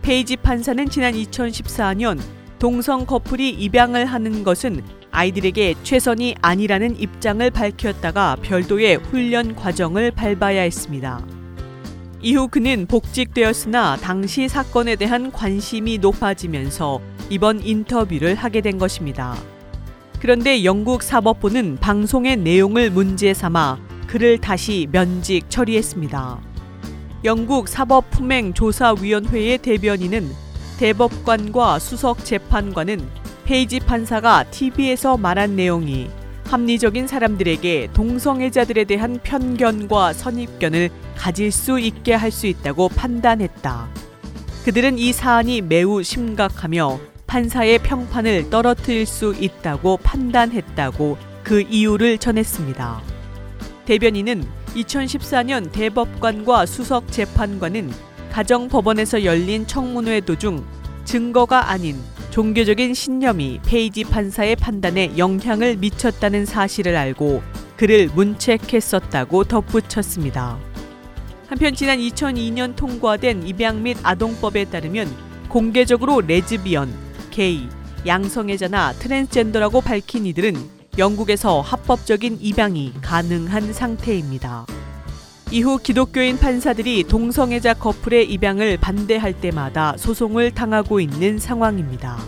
페이지 0.01 0.35
판사는 0.35 0.89
지난 0.89 1.13
2014년 1.13 2.19
동성 2.59 3.05
커플이 3.05 3.51
입양을 3.51 4.05
하는 4.05 4.43
것은 4.43 4.83
아이들에게 5.11 5.75
최선이 5.83 6.35
아니라는 6.41 6.99
입장을 6.99 7.49
밝혔다가 7.49 8.35
별도의 8.41 8.97
훈련 8.97 9.55
과정을 9.55 10.11
밟아야 10.11 10.63
했습니다. 10.63 11.38
이후 12.21 12.49
그는 12.49 12.85
복직되었으나 12.85 13.95
당시 13.97 14.49
사건에 14.49 14.97
대한 14.97 15.31
관심이 15.31 15.99
높아지면서 15.99 16.99
이번 17.29 17.63
인터뷰를 17.63 18.35
하게 18.35 18.59
된 18.59 18.77
것입니다. 18.77 19.37
그런데 20.19 20.65
영국 20.65 21.01
사법부는 21.01 21.77
방송의 21.77 22.35
내용을 22.37 22.89
문제 22.89 23.33
삼아 23.33 23.79
그를 24.07 24.37
다시 24.37 24.87
면직 24.91 25.49
처리했습니다. 25.49 26.41
영국 27.23 27.69
사법품행조사위원회의 27.69 29.57
대변인은 29.59 30.29
대법관과 30.77 31.79
수석 31.79 32.25
재판관은 32.25 33.07
페이지 33.45 33.79
판사가 33.79 34.43
TV에서 34.51 35.15
말한 35.17 35.55
내용이 35.55 36.09
합리적인 36.49 37.05
사람들에게 37.05 37.89
동성애자들에 37.93 38.85
대한 38.85 39.19
편견과 39.21 40.13
선입견을 40.13 40.89
가질 41.15 41.51
수 41.51 41.79
있게 41.79 42.13
할 42.13 42.31
수 42.31 42.47
있다고 42.47 42.89
판단했다. 42.89 43.87
그들은 44.65 44.97
이 44.97 45.13
사안이 45.13 45.61
매우 45.61 46.01
심각하며 46.01 46.99
판사의 47.27 47.79
평판을 47.79 48.49
떨어뜨릴 48.49 49.05
수 49.05 49.35
있다고 49.39 49.97
판단했다고 49.97 51.17
그 51.43 51.61
이유를 51.61 52.17
전했습니다. 52.17 53.01
대변인은 53.85 54.43
2014년 54.75 55.71
대법관과 55.71 56.65
수석 56.65 57.11
재판관은 57.11 57.91
가정법원에서 58.31 59.23
열린 59.23 59.65
청문회 59.67 60.21
도중 60.21 60.63
증거가 61.05 61.69
아닌 61.69 61.95
종교적인 62.39 62.93
신념이 62.93 63.59
페이지 63.65 64.05
판사의 64.05 64.55
판단에 64.55 65.17
영향을 65.17 65.75
미쳤다는 65.75 66.45
사실을 66.45 66.95
알고 66.95 67.43
그를 67.75 68.07
문책했었다고 68.15 69.43
덧붙였습니다. 69.43 70.57
한편 71.47 71.75
지난 71.75 71.99
2002년 71.99 72.77
통과된 72.77 73.45
입양 73.45 73.83
및 73.83 73.97
아동법에 74.03 74.69
따르면 74.69 75.13
공개적으로 75.49 76.21
레즈비언, 76.21 76.93
게이, 77.29 77.67
양성애자나 78.07 78.93
트랜스젠더라고 78.93 79.81
밝힌 79.81 80.25
이들은 80.25 80.55
영국에서 80.97 81.59
합법적인 81.59 82.37
입양이 82.39 82.93
가능한 83.01 83.73
상태입니다. 83.73 84.65
이후 85.51 85.79
기독교인 85.79 86.37
판사들이 86.37 87.05
동성애자 87.05 87.73
커플의 87.73 88.31
입양을 88.31 88.77
반대할 88.77 89.33
때마다 89.33 89.97
소송을 89.97 90.51
당하고 90.51 90.99
있는 90.99 91.39
상황입니다. 91.39 92.19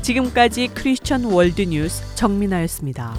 지금까지 0.00 0.68
크리스천 0.68 1.24
월드 1.24 1.60
뉴스 1.62 2.02
정민아였습니다. 2.14 3.14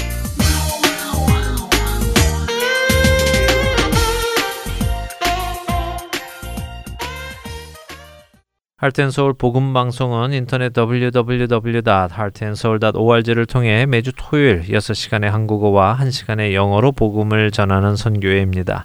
할텐서울 8.76 9.32
복음방송은 9.32 10.34
인터넷 10.34 10.74
www.heartandsoul.org를 10.76 13.46
통해 13.46 13.86
매주 13.86 14.12
토요일 14.14 14.64
6시간의 14.64 15.30
한국어와 15.30 15.96
1시간의 16.00 16.52
영어로 16.52 16.92
복음을 16.92 17.50
전하는 17.50 17.96
선교회입니다. 17.96 18.84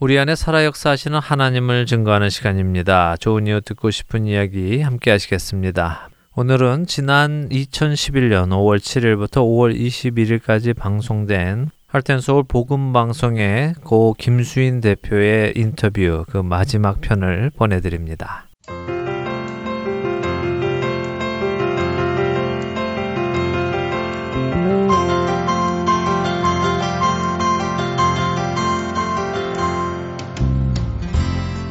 우리 0.00 0.18
안에 0.18 0.34
살아 0.34 0.64
역사하시는 0.64 1.18
하나님을 1.18 1.86
증거하는 1.86 2.30
시간입니다. 2.30 3.16
좋은 3.18 3.46
이유 3.46 3.60
듣고 3.60 3.90
싶은 3.90 4.26
이야기 4.26 4.80
함께 4.80 5.10
하시겠습니다. 5.10 6.08
오늘은 6.34 6.86
지난 6.86 7.48
2011년 7.50 8.48
5월 8.48 8.78
7일부터 8.78 9.42
5월 9.42 9.78
21일까지 9.78 10.74
방송된 10.76 11.70
할텐 11.86 12.20
서울 12.20 12.44
복음 12.44 12.92
방송의 12.92 13.74
고 13.84 14.14
김수인 14.16 14.80
대표의 14.80 15.52
인터뷰 15.56 16.24
그 16.28 16.38
마지막 16.38 17.00
편을 17.00 17.50
보내드립니다. 17.56 18.46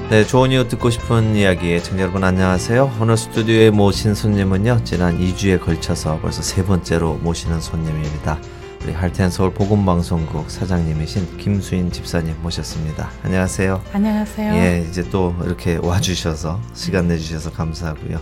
네, 0.10 0.26
좋은 0.26 0.50
이유 0.50 0.68
듣고 0.68 0.90
싶은 0.90 1.36
이야기 1.36 1.80
청자 1.84 2.02
여러분 2.02 2.24
안녕하세요. 2.24 2.98
오늘 3.00 3.16
스튜디오에 3.16 3.70
모신 3.70 4.16
손님은요. 4.16 4.84
지난 4.84 5.20
2주에 5.20 5.62
걸쳐서 5.62 6.20
벌써 6.20 6.42
세 6.42 6.66
번째로 6.66 7.18
모시는 7.18 7.62
손님입니다. 7.62 8.40
우리 8.82 8.92
할텐 8.92 9.30
서울 9.30 9.54
복음 9.54 9.86
방송국 9.86 10.50
사장님이신 10.50 11.38
김수인 11.38 11.92
집사님 11.92 12.42
모셨습니다. 12.42 13.12
안녕하세요. 13.22 13.84
안녕하세요. 13.94 14.54
예, 14.56 14.84
이제 14.90 15.08
또 15.12 15.36
이렇게 15.44 15.76
와 15.76 16.02
주셔서 16.02 16.60
시간 16.74 17.08
내 17.08 17.16
주셔서 17.16 17.52
감사하고요. 17.52 18.20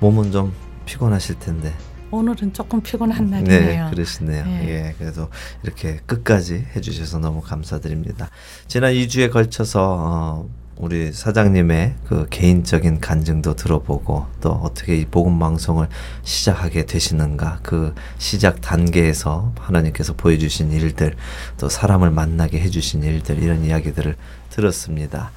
몸은 0.00 0.32
좀 0.32 0.54
피곤하실 0.86 1.38
텐데. 1.38 1.74
오늘은 2.12 2.54
조금 2.54 2.80
피곤한 2.80 3.28
날이네요. 3.28 3.84
네, 3.84 3.90
그러시네요. 3.90 4.44
네. 4.46 4.68
예, 4.68 4.94
그래도 4.96 5.28
이렇게 5.62 5.98
끝까지 6.06 6.64
해주셔서 6.74 7.18
너무 7.18 7.42
감사드립니다. 7.42 8.30
지난 8.68 8.94
2주에 8.94 9.30
걸쳐서 9.30 9.96
어, 9.98 10.48
우리 10.78 11.10
사장님의 11.10 11.94
그 12.06 12.26
개인적인 12.28 13.00
간증도 13.00 13.56
들어보고 13.56 14.26
또 14.42 14.50
어떻게 14.50 14.96
이 14.96 15.06
복음 15.06 15.38
방송을 15.38 15.88
시작하게 16.22 16.84
되시는가 16.84 17.60
그 17.62 17.94
시작 18.18 18.60
단계에서 18.60 19.54
하나님께서 19.58 20.12
보여주신 20.12 20.72
일들 20.72 21.14
또 21.56 21.70
사람을 21.70 22.10
만나게 22.10 22.60
해주신 22.60 23.02
일들 23.04 23.42
이런 23.42 23.64
이야기들을 23.64 24.16
들었습니다. 24.50 25.30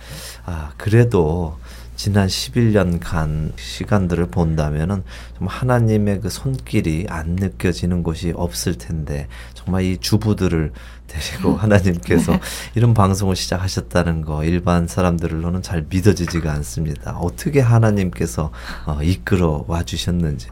아 0.45 0.73
그래도 0.75 1.57
지난 1.95 2.27
11년간 2.27 3.53
시간들을 3.57 4.27
본다면은 4.27 5.03
정말 5.37 5.55
하나님의 5.55 6.21
그 6.21 6.29
손길이 6.29 7.05
안 7.09 7.35
느껴지는 7.35 8.03
곳이 8.03 8.33
없을 8.35 8.77
텐데 8.77 9.27
정말 9.53 9.83
이 9.83 9.97
주부들을 9.97 10.71
데리고 11.09 11.55
하나님께서 11.59 12.39
이런 12.75 12.93
방송을 12.93 13.35
시작하셨다는 13.35 14.21
거 14.21 14.43
일반 14.45 14.87
사람들로는 14.87 15.61
잘 15.61 15.85
믿어지지가 15.89 16.51
않습니다. 16.53 17.17
어떻게 17.17 17.59
하나님께서 17.59 18.51
어, 18.85 18.99
이끌어 19.03 19.65
와 19.67 19.83
주셨는지. 19.83 20.47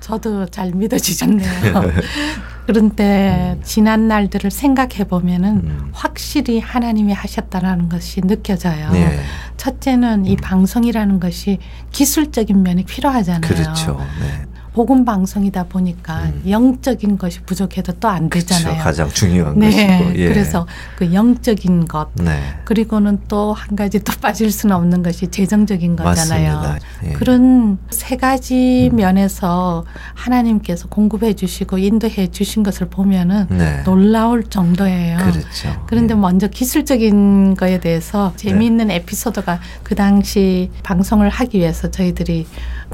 저도 0.00 0.46
잘 0.46 0.72
믿어지셨네요. 0.72 1.82
그런데 2.66 3.58
지난 3.64 4.08
날들을 4.08 4.50
생각해 4.50 5.04
보면은 5.08 5.56
음. 5.64 5.90
확실히 5.92 6.60
하나님이 6.60 7.12
하셨다라는 7.12 7.88
것이 7.88 8.20
느껴져요. 8.20 8.90
네. 8.92 9.20
첫째는 9.56 10.26
이 10.26 10.36
방송이라는 10.36 11.18
것이 11.18 11.58
기술적인 11.90 12.62
면이 12.62 12.84
필요하잖아요. 12.84 13.40
그렇죠. 13.40 13.98
네. 14.20 14.51
복음 14.72 15.04
방송이다 15.04 15.64
보니까 15.64 16.22
음. 16.24 16.42
영적인 16.48 17.18
것이 17.18 17.40
부족해도 17.42 17.92
또 18.00 18.08
안. 18.08 18.28
되잖아요. 18.30 18.82
가장 18.82 19.08
중요한 19.10 19.58
네. 19.58 19.66
것이고. 19.98 20.18
예. 20.18 20.28
그래서 20.28 20.66
그 20.96 21.12
영적인 21.12 21.86
것 21.86 22.08
네. 22.16 22.40
그리고는 22.64 23.18
또 23.28 23.52
한 23.52 23.76
가지 23.76 24.00
또 24.02 24.12
빠질 24.20 24.50
수는 24.50 24.74
없는 24.74 25.02
것이 25.02 25.28
재정적인 25.28 25.96
거잖아요. 25.96 26.54
맞습니다. 26.56 26.86
예. 27.04 27.12
그런 27.12 27.78
세 27.90 28.16
가지 28.16 28.88
음. 28.92 28.96
면에서 28.96 29.84
하나님께서 30.14 30.88
공급해 30.88 31.34
주시고 31.34 31.78
인도해 31.78 32.28
주신 32.30 32.62
것을 32.62 32.88
보면은 32.88 33.46
네. 33.50 33.82
놀라울 33.84 34.44
정도예요. 34.44 35.18
그렇죠. 35.18 35.84
그런데 35.86 36.14
예. 36.14 36.18
먼저 36.18 36.48
기술적인 36.48 37.56
거에 37.56 37.78
대해서 37.80 38.32
재미있는 38.36 38.90
에피소드가 38.90 39.60
그 39.82 39.94
당시 39.94 40.70
방송을 40.82 41.28
하기 41.28 41.58
위해서 41.58 41.90
저희들이 41.90 42.46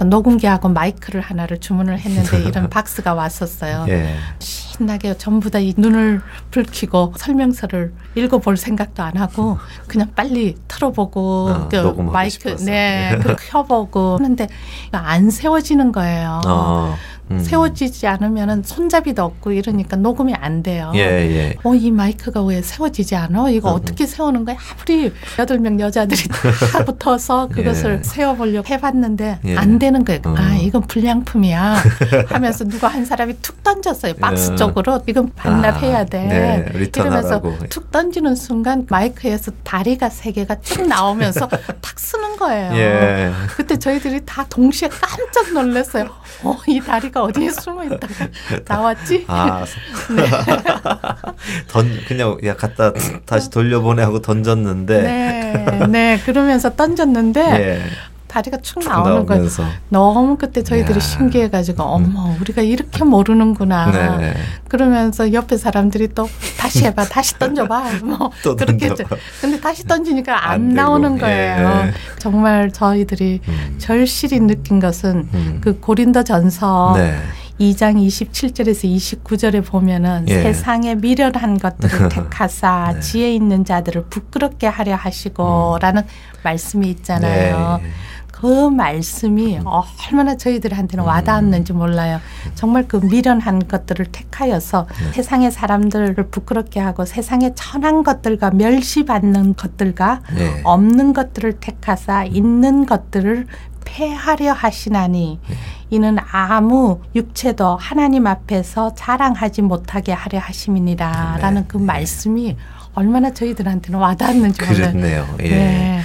녹음기하고 0.05 0.69
마이크를 0.69 1.21
하나를 1.21 1.59
주문을 1.61 1.99
했는데 1.99 2.43
이런 2.49 2.69
박스가 2.71 3.15
왔었어요. 3.15 3.87
예. 3.89 4.15
신나게 4.39 5.17
전부 5.19 5.51
다 5.51 5.59
이 5.59 5.75
눈을 5.77 6.21
붉히고 6.53 7.15
설명서를 7.17 7.93
읽어볼 8.15 8.57
생각도 8.57 9.03
안 9.03 9.17
하고 9.17 9.59
그냥 9.89 10.09
빨리 10.15 10.57
틀어보고 10.69 11.49
어, 11.51 11.69
그 11.69 11.77
마이크 12.01 12.31
싶어서. 12.35 12.65
네 12.65 13.19
켜보고 13.51 14.19
하는데 14.19 14.47
안 14.93 15.31
세워지는 15.31 15.91
거예요. 15.91 16.41
어, 16.47 16.95
음. 17.31 17.39
세워지지 17.39 18.07
않으면은 18.07 18.63
손잡이도 18.65 19.23
없고 19.23 19.53
이러니까 19.53 19.97
녹음이 19.97 20.35
안 20.35 20.63
돼요. 20.63 20.93
예, 20.95 21.01
예. 21.01 21.57
어, 21.63 21.75
이 21.75 21.91
마이크가 21.91 22.43
왜 22.43 22.63
세워지지 22.63 23.17
않아? 23.17 23.51
이거 23.51 23.71
음. 23.71 23.75
어떻게 23.77 24.07
세우는 24.07 24.45
거야? 24.45 24.57
아무리 24.73 25.13
여덟 25.39 25.59
명 25.59 25.79
여자들이 25.81 26.23
다 26.73 26.85
붙어서 26.85 27.49
그것을 27.49 27.99
예. 27.99 28.03
세워보려고 28.03 28.67
해봤는데 28.69 29.41
예. 29.45 29.57
안 29.57 29.79
되는 29.79 30.05
거예요. 30.05 30.21
음. 30.27 30.35
아, 30.37 30.55
이건 30.57 30.83
불량품이야. 30.83 31.83
하면서 32.29 32.65
누가 32.65 32.89
한 32.89 33.05
사람이 33.05 33.35
툭 33.43 33.63
던졌어요. 33.63 34.15
박스 34.15 34.53
예. 34.53 34.57
쪽으로. 34.57 35.01
이건 35.07 35.31
반납해야 35.35 35.99
아, 35.99 36.05
돼. 36.05 36.25
네, 36.25 36.67
이러면서. 36.97 37.41
툭 37.69 37.91
던지는 37.91 38.35
순간 38.35 38.87
마이크에서 38.89 39.53
다리가 39.65 40.09
세 40.11 40.33
개가 40.33 40.61
쭉 40.61 40.87
나오면서 40.87 41.49
탁 41.81 41.99
쓰는 41.99 42.37
거예요. 42.37 42.73
예. 42.75 43.33
그때 43.57 43.79
저희들이 43.79 44.21
다 44.25 44.47
동시에 44.49 44.89
깜짝 44.89 45.53
놀랐어요. 45.53 46.09
어, 46.45 46.57
이 46.67 46.81
다리가 46.81 47.18
어디에 47.23 47.51
숨어 47.51 47.85
있다가 47.85 48.29
나왔지? 48.67 49.25
아, 49.29 49.65
네. 50.15 50.25
던 51.69 51.89
그냥 52.07 52.39
야 52.45 52.55
갖다 52.57 52.93
다시 53.27 53.51
돌려보내 53.51 54.03
하고 54.03 54.21
던졌는데 54.21 55.03
네, 55.03 55.87
네. 55.89 56.19
그러면서 56.25 56.75
던졌는데 56.75 57.41
예. 57.41 57.83
다리가 58.29 58.59
축툭 58.59 58.89
나오는 58.89 59.27
거예요. 59.27 59.49
너무 59.89 60.37
그때 60.37 60.63
저희들이 60.63 60.97
야. 60.97 61.01
신기해가지고 61.01 61.83
어머 61.83 62.37
우리가 62.41 62.63
이렇게 62.63 63.03
모르는구나. 63.05 64.19
네. 64.19 64.35
그러면서 64.69 65.33
옆에 65.33 65.57
사람들이 65.57 66.09
또 66.15 66.29
다시 66.59 66.85
해봐, 66.85 67.07
다시 67.07 67.39
던져봐. 67.39 67.85
뭐또 68.05 68.57
그렇게. 68.57 68.87
했죠. 68.91 69.05
근데 69.41 69.59
다시 69.59 69.87
던지니까 69.87 70.47
안, 70.47 70.53
안 70.53 70.69
되고. 70.69 70.75
나오는 70.75 71.17
예. 71.17 71.21
거예요. 71.21 71.85
정말 72.19 72.71
저희들이 72.71 73.41
음. 73.49 73.75
절실히 73.79 74.41
느낀 74.41 74.79
것은 74.79 75.29
음. 75.33 75.61
그 75.63 75.81
고린도 75.81 76.25
전서 76.25 76.93
네. 76.97 77.19
2장 77.61 77.97
27절에서 77.97 79.25
29절에 79.25 79.65
보면은 79.67 80.27
예. 80.29 80.43
세상에 80.43 80.95
미련한 80.95 81.59
것들을 81.59 82.09
택하사 82.11 82.93
네. 82.95 83.01
지혜 83.01 83.35
있는 83.35 83.65
자들을 83.65 84.05
부끄럽게 84.11 84.69
하려 84.69 84.95
하시고라는 84.95 86.03
말씀이 86.45 86.89
있잖아요. 86.91 87.81
네. 87.83 87.91
그 88.41 88.69
말씀이 88.69 89.59
얼마나 89.65 90.37
저희들한테는 90.37 91.05
와닿았는지 91.05 91.73
몰라요. 91.73 92.21
정말 92.55 92.87
그 92.87 92.99
미련한 92.99 93.67
것들을 93.67 94.07
택하여서 94.07 94.87
네. 94.87 95.13
세상의 95.13 95.51
사람들을 95.51 96.15
부끄럽게 96.31 96.79
하고 96.79 97.05
세상의 97.05 97.55
천한 97.57 98.05
것들과 98.05 98.53
멸시받는 98.53 99.57
것들과 99.57 100.21
예. 100.39 100.61
없는 100.63 101.15
것들을 101.15 101.55
택하사 101.55 102.25
있는 102.25 102.87
것들을 102.87 103.49
폐하려 103.85 104.53
하시나니 104.53 105.41
네. 105.49 105.57
이는 105.91 106.17
아무 106.31 107.01
육체도 107.17 107.77
하나님 107.77 108.29
앞에서 108.29 108.95
자랑하지 108.95 109.63
못하게 109.63 110.13
하려 110.13 110.39
하심이니라라는 110.39 111.67
그 111.67 111.77
말씀이 111.77 112.57
얼마나 112.95 113.33
저희들한테는 113.33 113.99
와닿았는지 113.99 114.63
몰라요. 114.63 114.93
그렇네요. 114.93 115.27
예. 115.41 116.01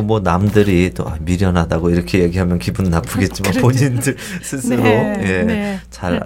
네. 0.00 0.06
그뭐 0.06 0.20
남들이 0.20 0.92
또 0.94 1.08
아, 1.08 1.16
미련하다고 1.20 1.90
이렇게 1.90 2.20
얘기하면 2.20 2.58
기분 2.58 2.86
나쁘겠지만. 2.90 3.52
본인들 3.60 4.16
스스로 4.42 4.82
네, 4.82 5.16
예. 5.20 5.42
네. 5.44 5.80
잘 5.90 6.20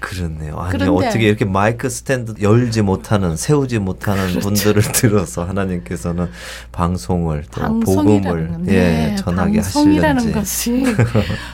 그렇네요. 0.00 0.58
아니 0.58 0.72
그런데- 0.78 1.06
어떻게 1.06 1.26
이렇게 1.28 1.46
마이크 1.46 1.88
스탠드 1.88 2.34
열지 2.42 2.82
못하는 2.82 3.36
세우지 3.36 3.78
못하는 3.78 4.28
그렇죠. 4.28 4.40
분들을 4.40 4.82
들어서 4.92 5.44
하나님께서는 5.46 6.28
방송을 6.72 7.44
또 7.50 7.80
복음을 7.80 8.48
건, 8.48 8.66
예 8.68 8.72
네, 8.72 9.16
전하게 9.16 9.62
방송이라는 9.62 10.34
하시는지 10.36 10.94
것이 10.94 10.96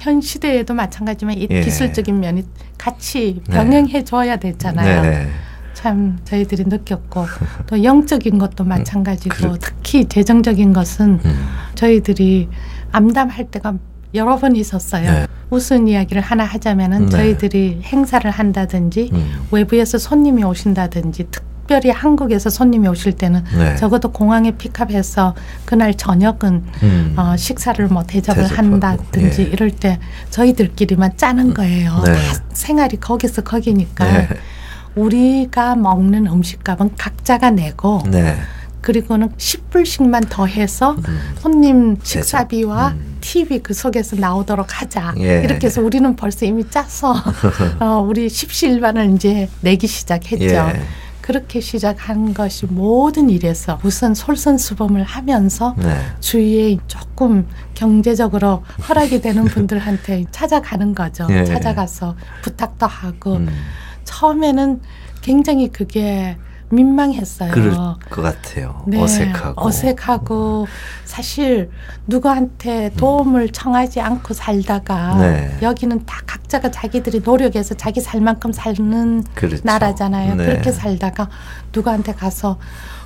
현 0.01 0.21
시대에도 0.21 0.75
마찬가지지만 0.75 1.39
이 1.39 1.47
예. 1.49 1.61
기술적인 1.61 2.19
면이 2.19 2.45
같이 2.77 3.41
네. 3.47 3.55
병행해 3.55 4.03
줘야 4.03 4.37
되잖아요. 4.37 5.29
네. 5.81 5.83
참 5.83 6.19
저희들이 6.25 6.65
느꼈고 6.67 7.27
또 7.67 7.83
영적인 7.83 8.39
것도 8.39 8.65
마찬가지고 8.65 9.35
그렇- 9.35 9.57
특히 9.61 10.05
재정적인 10.07 10.73
것은 10.73 11.21
음. 11.25 11.47
저희들이 11.75 12.49
암담할 12.93 13.51
때가 13.51 13.75
여러 14.15 14.37
번 14.37 14.57
있었어요. 14.57 15.11
네. 15.11 15.27
무슨 15.49 15.89
이야기를 15.89 16.21
하나 16.23 16.45
하자면은 16.45 17.07
네. 17.07 17.11
저희들이 17.11 17.81
행사를 17.85 18.29
한다든지 18.31 19.11
음. 19.13 19.47
외부에서 19.53 19.99
손님이 19.99 20.43
오신다든지 20.45 21.29
특별히 21.31 21.91
한국에서 21.91 22.51
손님이 22.51 22.89
오실 22.89 23.13
때는 23.13 23.45
네. 23.57 23.77
적어도 23.77 24.11
공항에 24.11 24.51
픽업해서 24.53 25.35
그날 25.65 25.95
저녁은 25.97 26.65
음. 26.83 27.15
어, 27.17 27.37
식사를 27.37 27.85
뭐 27.89 28.03
대접을 28.03 28.43
대접하고, 28.43 28.57
한다든지 28.69 29.43
예. 29.43 29.47
이럴 29.47 29.71
때 29.71 29.99
저희들끼리만 30.31 31.17
짜는 31.17 31.55
거예요. 31.55 32.03
네. 32.05 32.13
다 32.13 32.21
생활이 32.53 32.97
거기서 32.99 33.43
거기니까 33.43 34.05
네. 34.05 34.29
우리가 34.95 35.77
먹는 35.77 36.27
음식값은 36.27 36.97
각자가 36.97 37.51
내고 37.51 38.03
네. 38.11 38.37
그리고는 38.81 39.29
10불씩만 39.31 40.29
더해서 40.31 40.93
음. 40.93 41.35
손님 41.39 41.97
식사비와 42.03 42.89
음. 42.89 43.19
팁이 43.21 43.61
그 43.63 43.75
속에서 43.75 44.17
나오도록 44.17 44.81
하자. 44.81 45.15
예. 45.19 45.43
이렇게 45.45 45.67
해서 45.67 45.83
우리는 45.83 46.17
벌써 46.17 46.47
이미 46.47 46.69
짜서 46.71 47.15
어, 47.81 48.05
우리 48.07 48.29
십시일반을 48.29 49.15
이제 49.15 49.49
내기 49.61 49.87
시작했죠. 49.87 50.45
예. 50.45 50.83
그렇게 51.21 51.61
시작한 51.61 52.35
것이 52.35 52.67
모든 52.67 53.31
일에서 53.31 53.79
우선 53.85 54.15
솔선수범을 54.15 55.05
하면서 55.05 55.77
네. 55.79 55.97
주위에 56.19 56.79
조금 56.89 57.47
경제적으로 57.75 58.65
허락이 58.89 59.21
되는 59.21 59.45
분들한테 59.47 60.25
찾아가는 60.33 60.95
거죠. 60.95 61.27
예. 61.31 61.45
찾아가서 61.45 62.17
부탁도 62.43 62.87
하고 62.87 63.35
음. 63.37 63.49
처음에는 64.05 64.81
굉장히 65.23 65.69
그게 65.69 66.37
민망했어요. 66.71 67.51
그럴 67.51 67.75
것 67.75 68.23
같아요. 68.23 68.83
네, 68.87 69.01
어색하고. 69.01 69.67
어색하고 69.67 70.67
사실 71.05 71.71
누구한테 72.07 72.91
도움을 72.97 73.51
청하지 73.51 74.01
않고 74.01 74.35
살다가 74.35 75.17
네. 75.17 75.59
여기는 75.63 76.07
다 76.07 76.21
각자가 76.27 76.71
자기들이 76.71 77.21
노력해서 77.25 77.75
자기 77.75 78.01
살 78.01 78.21
만큼 78.21 78.53
사는 78.53 79.25
그렇죠. 79.35 79.63
나라잖아요. 79.65 80.37
네. 80.37 80.47
그렇게 80.47 80.71
살다가 80.71 81.29
누구한테 81.75 82.15
가서 82.15 82.59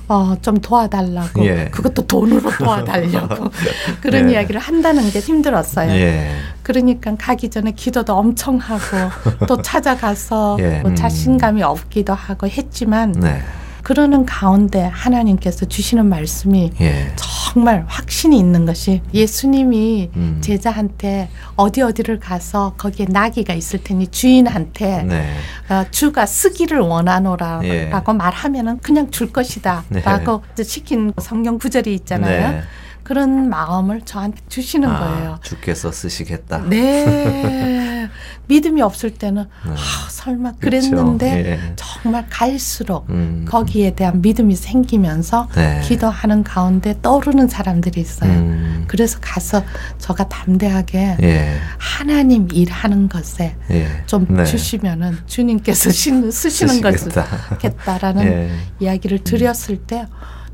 어, 0.07 0.35
좀 0.41 0.57
도와달라고 0.57 1.45
예. 1.45 1.69
그것도 1.71 2.05
돈으로 2.05 2.49
도와달라고 2.57 3.49
그런 4.01 4.29
예. 4.29 4.33
이야기를 4.33 4.59
한다는 4.61 5.09
게 5.09 5.19
힘들었어요. 5.19 5.91
예. 5.91 6.31
그러니까 6.63 7.15
가기 7.17 7.49
전에 7.49 7.71
기도도 7.71 8.13
엄청 8.15 8.57
하고 8.57 9.09
또 9.47 9.61
찾아가서 9.63 10.57
예. 10.59 10.79
뭐 10.81 10.91
음. 10.91 10.95
자신감이 10.95 11.63
없기도 11.63 12.13
하고 12.13 12.47
했지만 12.47 13.11
네. 13.13 13.41
그러는 13.85 14.25
가운데 14.25 14.81
하나님께서 14.81 15.67
주시는 15.67 16.07
말씀이 16.07 16.71
예. 16.81 17.13
정말 17.15 17.85
확신이 17.87 18.35
있는 18.39 18.65
것이 18.65 19.03
예수님이 19.13 20.09
음. 20.15 20.39
제자한테 20.41 21.29
어디 21.55 21.83
어디를 21.83 22.19
가서 22.19 22.73
거기에 22.77 23.05
나귀가 23.07 23.53
있을 23.53 23.83
테니 23.83 24.07
주인한테 24.07 25.03
네. 25.03 25.29
어, 25.69 25.85
주가 25.91 26.25
쓰기를 26.25 26.79
원하노라라고 26.79 27.63
예. 27.67 28.17
말하면은 28.17 28.79
그냥 28.79 29.11
줄 29.11 29.31
것이다라고 29.31 30.41
네. 30.55 30.63
시킨 30.63 31.13
성경 31.21 31.59
구절이 31.59 31.93
있잖아요. 31.93 32.51
네. 32.53 32.61
그런 33.05 33.49
마음을 33.49 34.01
저한테 34.01 34.41
주시는 34.49 34.89
아, 34.89 34.99
거예요. 34.99 35.39
주께서 35.43 35.91
쓰시겠다. 35.91 36.63
네. 36.67 38.09
믿음이 38.47 38.81
없을 38.81 39.13
때는 39.13 39.43
네. 39.65 39.71
아, 39.71 40.07
설마. 40.09 40.53
그랬는데 40.59 41.51
예. 41.51 41.59
정말 41.75 42.25
갈수록 42.29 43.09
음. 43.09 43.45
거기에 43.47 43.95
대한 43.95 44.21
믿음이 44.21 44.55
생기면서 44.55 45.49
네. 45.55 45.81
기도하는 45.83 46.43
가운데 46.43 46.95
떠오르는 47.01 47.47
사람들이 47.47 48.01
있어요. 48.01 48.31
음. 48.31 48.85
그래서 48.87 49.19
가서 49.21 49.63
저가 49.97 50.27
담대하게 50.29 51.17
예. 51.21 51.57
하나님 51.77 52.47
일하는 52.51 53.07
것에 53.09 53.55
예. 53.71 53.87
좀 54.05 54.25
네. 54.29 54.43
주시면은 54.45 55.17
주님께서 55.25 55.89
쓰시는, 55.91 56.31
쓰시는 56.31 56.81
것을. 56.81 57.11
하겠다라는 57.15 58.23
예. 58.27 58.51
이야기를 58.79 59.19
드렸을 59.23 59.77
때 59.77 60.05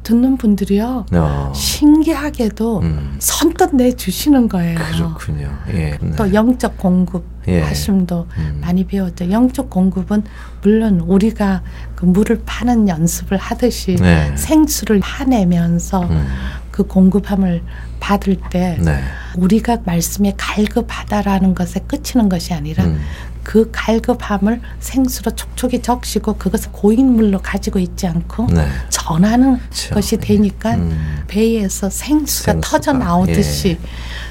듣는 0.04 0.38
분들이요 0.38 1.06
어. 1.12 1.52
신기하게도 1.56 2.80
음. 2.80 3.16
선뜻 3.20 3.76
내 3.76 3.92
주시는 3.92 4.50
거예요. 4.50 4.78
그렇군요. 4.78 5.52
예. 5.70 5.98
네. 6.02 6.16
또 6.16 6.34
영적 6.34 6.78
공급 6.78 7.26
예. 7.48 7.62
하심도 7.62 8.28
음. 8.38 8.60
많이 8.62 8.86
배웠죠. 8.86 9.30
영적 9.32 9.70
공급은 9.70 10.24
물론 10.62 11.00
우리가 11.00 11.62
그 11.96 12.06
물을 12.06 12.42
파는 12.46 12.88
연습을 12.88 13.38
하듯이 13.38 13.96
네. 13.96 14.36
생수를 14.36 15.00
파내면서 15.00 16.04
음. 16.04 16.28
그 16.72 16.84
공급함을 16.84 17.62
받을 18.00 18.38
때 18.50 18.78
네. 18.82 19.02
우리가 19.38 19.80
말씀에 19.86 20.34
갈급하다라는 20.38 21.54
것에 21.54 21.82
끝이는 21.88 22.30
것이 22.30 22.54
아니라 22.54 22.86
음. 22.86 23.00
그 23.44 23.70
갈급함을 23.72 24.62
생수로 24.80 25.32
촉촉히 25.32 25.82
적시고 25.82 26.36
그것을 26.36 26.72
고인물로 26.72 27.40
가지고 27.42 27.80
있지 27.80 28.08
않고 28.08 28.48
네. 28.48 28.68
전하는 28.90 29.58
그렇죠. 29.58 29.96
것이 29.96 30.18
되니까 30.18 30.76
음. 30.76 31.24
배에서 31.28 31.90
생수가, 31.90 32.54
생수가, 32.54 32.60
터져 32.62 32.94
나오듯이 32.94 33.80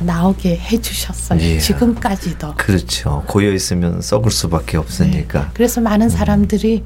나오게 0.01 0.57
해주셨어요. 0.59 1.41
예. 1.41 1.59
지금까지도. 1.59 2.55
그렇죠. 2.57 3.25
고여 3.27 3.53
있으면 3.53 4.01
썩을 4.01 4.31
수밖에 4.31 4.77
없으니까. 4.77 5.41
네. 5.41 5.47
그래서 5.55 5.81
많은 5.81 6.09
사람들이 6.09 6.85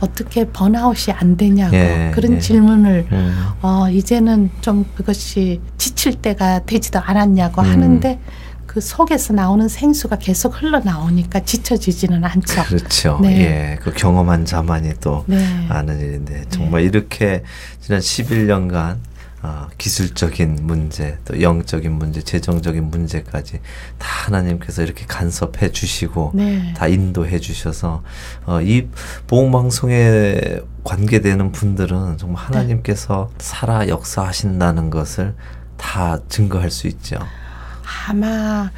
어떻게 0.00 0.46
번아웃이 0.46 1.14
안 1.14 1.36
되냐고 1.36 1.76
예, 1.76 2.10
그런 2.14 2.36
예. 2.36 2.38
질문을 2.38 3.06
음. 3.12 3.46
어, 3.60 3.88
이제는 3.90 4.50
좀 4.62 4.86
그것이 4.94 5.60
지칠 5.76 6.14
때가 6.14 6.64
되지도 6.64 6.98
않았냐고 6.98 7.60
음. 7.60 7.66
하는데 7.70 8.18
그 8.70 8.80
속에서 8.80 9.32
나오는 9.32 9.66
생수가 9.66 10.18
계속 10.18 10.62
흘러나오니까 10.62 11.40
지쳐지지는 11.40 12.22
않죠. 12.22 12.62
그렇죠. 12.62 13.18
네. 13.20 13.40
예. 13.40 13.78
그 13.82 13.92
경험한 13.92 14.44
자만이 14.44 14.92
또 15.00 15.24
네. 15.26 15.66
아는 15.68 15.98
일인데 15.98 16.44
정말 16.50 16.82
이렇게 16.82 17.42
지난 17.80 17.98
11년간 17.98 18.98
어, 19.42 19.66
기술적인 19.76 20.58
문제, 20.62 21.18
또 21.24 21.42
영적인 21.42 21.90
문제, 21.90 22.22
재정적인 22.22 22.90
문제까지 22.90 23.58
다 23.98 24.06
하나님께서 24.26 24.84
이렇게 24.84 25.04
간섭해 25.04 25.72
주시고 25.72 26.30
네. 26.34 26.72
다 26.76 26.86
인도해 26.86 27.40
주셔서 27.40 28.04
어, 28.46 28.60
이 28.60 28.86
보험 29.26 29.50
방송에 29.50 30.60
관계되는 30.84 31.50
분들은 31.50 32.18
정말 32.18 32.44
하나님께서 32.44 33.32
살아 33.38 33.88
역사하신다는 33.88 34.90
것을 34.90 35.34
다 35.76 36.20
증거할 36.28 36.70
수 36.70 36.86
있죠. 36.86 37.18
아마 38.08 38.70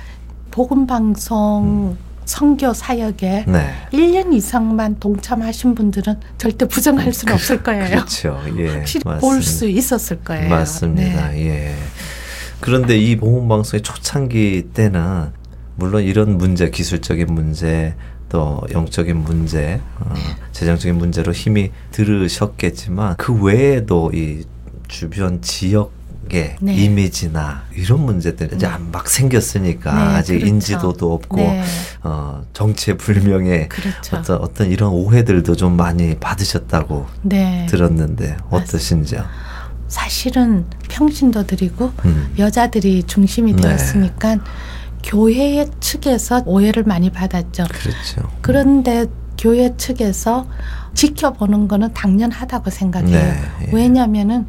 복음 0.50 0.86
방송 0.86 1.96
선교 2.24 2.72
사역에 2.72 3.44
네. 3.48 3.74
1년 3.92 4.32
이상만 4.32 5.00
동참하신 5.00 5.74
분들은 5.74 6.20
절대 6.38 6.66
부정할 6.66 7.12
수는 7.12 7.34
없을 7.34 7.62
거예요. 7.62 7.86
그렇죠. 7.88 8.40
예. 8.58 8.68
확실히. 8.78 9.02
볼 9.20 9.42
수 9.42 9.68
있었을 9.68 10.20
거예요. 10.20 10.48
맞습니다. 10.48 11.30
네. 11.30 11.46
예. 11.46 11.74
그런데 12.60 12.96
이 12.96 13.16
보험 13.16 13.48
방송의 13.48 13.82
초창기 13.82 14.68
때는 14.72 15.30
물론 15.74 16.02
이런 16.04 16.38
문제, 16.38 16.70
기술적인 16.70 17.26
문제, 17.26 17.94
또 18.28 18.62
영적인 18.72 19.16
문제, 19.16 19.80
어, 19.98 20.14
재정적인 20.52 20.96
문제로 20.96 21.32
힘이 21.32 21.70
들으셨겠지만 21.90 23.16
그 23.16 23.34
외에도 23.42 24.10
이 24.14 24.44
주변 24.88 25.42
지역 25.42 25.92
의 26.32 26.56
네. 26.62 26.74
이미지나 26.74 27.64
이런 27.74 28.06
문제들이 28.06 28.56
이제 28.56 28.66
막 28.90 29.06
생겼으니까 29.06 29.92
네, 29.92 30.00
아직 30.16 30.32
그렇죠. 30.32 30.46
인지도도 30.46 31.12
없고 31.12 31.36
네. 31.36 31.62
어, 32.02 32.42
정체 32.54 32.96
불명의 32.96 33.68
그렇죠. 33.68 34.16
어떤 34.16 34.38
어떤 34.38 34.70
이런 34.70 34.92
오해들도 34.92 35.54
좀 35.56 35.76
많이 35.76 36.16
받으셨다고 36.18 37.06
네. 37.20 37.66
들었는데 37.68 38.38
어떠신지요? 38.48 39.22
사실은 39.88 40.64
평신도들이고 40.88 41.92
음. 42.06 42.34
여자들이 42.38 43.02
중심이 43.02 43.52
네. 43.52 43.60
되었으니까 43.60 44.38
교회 45.04 45.66
측에서 45.80 46.44
오해를 46.46 46.84
많이 46.84 47.10
받았죠. 47.10 47.64
그렇죠. 47.68 48.30
그런데 48.40 49.04
교회 49.36 49.76
측에서 49.76 50.46
지켜보는 50.94 51.68
거는 51.68 51.92
당연하다고 51.92 52.70
생각해요. 52.70 53.18
네, 53.18 53.42
예. 53.66 53.70
왜냐하면은 53.70 54.46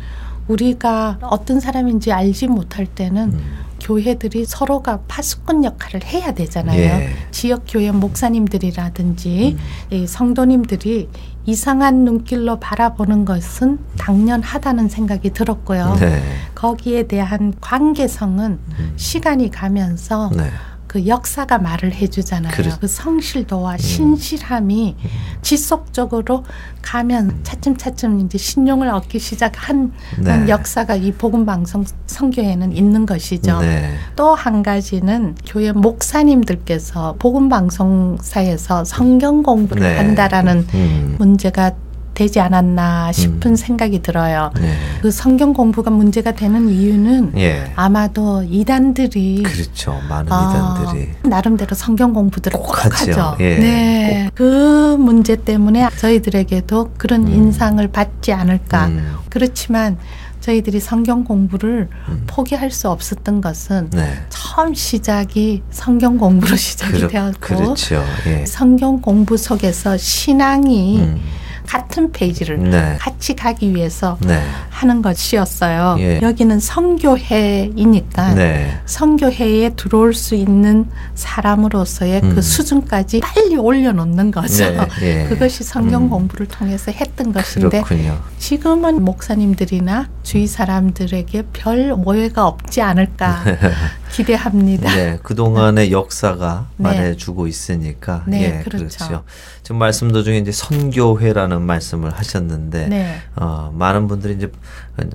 우리가 0.48 1.20
어떤 1.22 1.60
사람인지 1.60 2.12
알지 2.12 2.48
못할 2.48 2.86
때는 2.86 3.34
음. 3.34 3.64
교회들이 3.80 4.46
서로가 4.46 5.02
파수꾼 5.08 5.64
역할을 5.66 6.06
해야 6.06 6.34
되잖아요. 6.34 6.80
예. 6.80 7.10
지역 7.32 7.66
교회 7.68 7.92
목사님들이라든지 7.92 9.58
음. 9.58 9.94
이 9.94 10.08
성도님들이 10.08 11.10
이상한 11.46 12.06
눈길로 12.06 12.60
바라보는 12.60 13.26
것은 13.26 13.80
당연하다는 13.98 14.88
생각이 14.88 15.32
들었고요. 15.32 15.98
네. 16.00 16.24
거기에 16.56 17.04
대한 17.08 17.54
관계성은 17.60 18.60
음. 18.80 18.94
시간이 18.96 19.52
가면서 19.52 20.32
네. 20.34 20.50
그 20.94 21.08
역사가 21.08 21.58
말을 21.58 21.92
해주잖아요. 21.96 22.54
그렇- 22.54 22.78
그 22.80 22.88
성실도와 22.88 23.78
신실함이 23.78 24.96
음. 25.04 25.10
지속적으로 25.42 26.44
가면 26.84 27.40
차츰차츰 27.42 28.20
이제 28.20 28.38
신용을 28.38 28.90
얻기 28.90 29.18
시작한 29.18 29.92
네. 30.20 30.48
역사가 30.48 30.94
이 30.98 31.12
복음 31.14 31.48
방송 31.48 31.84
선교에는 32.06 32.78
있는 32.78 33.08
것이죠. 33.08 33.60
네. 33.62 33.96
또한 34.16 34.62
가지는 34.62 35.34
교회 35.48 35.72
목사님들께서 35.72 37.16
복음 37.18 37.50
방송사에서 37.50 38.84
성경 38.86 39.42
공부를 39.42 39.82
네. 39.82 39.98
한다라는 39.98 40.68
음. 40.76 41.16
문제가 41.18 41.72
되지 42.14 42.40
않았나 42.40 43.12
싶은 43.12 43.52
음. 43.52 43.56
생각이 43.56 44.02
들어요. 44.02 44.52
네. 44.60 44.74
그 45.02 45.12
성경 45.12 45.54
공부가 45.54 45.90
문제가 45.90 46.32
되는 46.34 46.70
이유는 46.70 47.34
예. 47.38 47.72
아마도 47.76 48.44
이단들이 48.44 49.44
그렇죠. 49.44 50.00
많은 50.10 50.32
아, 50.32 50.78
이단들이 50.86 51.10
나름대로 51.30 51.76
성경 51.76 52.14
공부들을 52.14 52.58
꼭, 52.58 52.68
꼭 52.68 53.02
하죠. 53.02 53.36
예, 53.40 53.58
네. 53.58 54.30
그 54.36 54.96
문제 55.00 55.36
때문에 55.36 55.90
저희들에게도 55.98 56.92
그런 56.98 57.28
음. 57.28 57.34
인상을 57.34 57.86
받지 57.90 58.32
않을까. 58.32 58.88
음. 58.88 59.16
그렇지만 59.30 59.98
저희들이 60.42 60.82
성경 60.82 61.24
공부를 61.24 61.88
음. 62.10 62.24
포기할 62.28 62.70
수 62.70 62.90
없었던 62.90 63.40
것은 63.42 63.90
네. 63.92 64.14
처음 64.30 64.74
시작이 64.74 65.64
성경 65.72 66.18
공부로 66.18 66.56
시작이 66.58 66.94
그렇- 66.98 67.08
되었고 67.08 67.40
그렇죠. 67.40 68.04
예. 68.28 68.46
성경 68.46 69.00
공부 69.02 69.38
속에서 69.38 69.98
신앙이 69.98 71.00
음. 71.00 71.22
같은 71.68 72.12
페이지를 72.12 72.60
네. 72.70 72.98
같이 73.00 73.36
가기 73.36 73.74
위해서 73.76 74.18
네. 74.22 74.42
하는 74.70 75.02
것이었어요. 75.02 75.96
예. 76.00 76.20
여기는 76.22 76.60
성교회이니까 76.60 78.34
네. 78.34 78.80
성교회에 78.86 79.72
들어올 79.76 80.14
수 80.14 80.36
있는 80.36 80.86
사람으로서의 81.16 82.22
음. 82.24 82.36
그 82.36 82.42
수준까지 82.42 83.22
빨리 83.22 83.56
올려놓는 83.56 84.32
거죠. 84.32 84.66
네, 84.70 84.88
예. 85.02 85.26
그것이 85.30 85.64
성경 85.64 86.04
음. 86.04 86.10
공부를 86.10 86.48
통해서 86.48 86.92
했던 86.92 87.32
것인데 87.34 87.82
그렇군요. 87.82 88.20
지금은 88.38 89.04
목사님들이나 89.04 90.10
주위 90.24 90.48
사람들에게 90.48 91.44
별 91.54 91.94
오해가 92.06 92.48
없지 92.48 92.82
않을까 92.82 93.44
기대합니다. 94.14 94.96
네, 94.96 95.20
그동안의 95.24 95.92
역사가 95.92 96.68
네. 96.78 96.84
말해주고 96.84 97.48
있으니까. 97.48 98.24
네, 98.28 98.60
예, 98.60 98.64
그렇죠. 98.64 99.24
지금 99.64 99.78
말씀 99.78 100.12
도중에 100.12 100.40
이제 100.40 100.52
선교회라는 100.52 101.62
말씀을 101.62 102.12
하셨는데, 102.12 102.88
네. 102.88 103.16
어, 103.36 103.72
많은 103.74 104.08
분들이 104.08 104.36
이제 104.36 104.52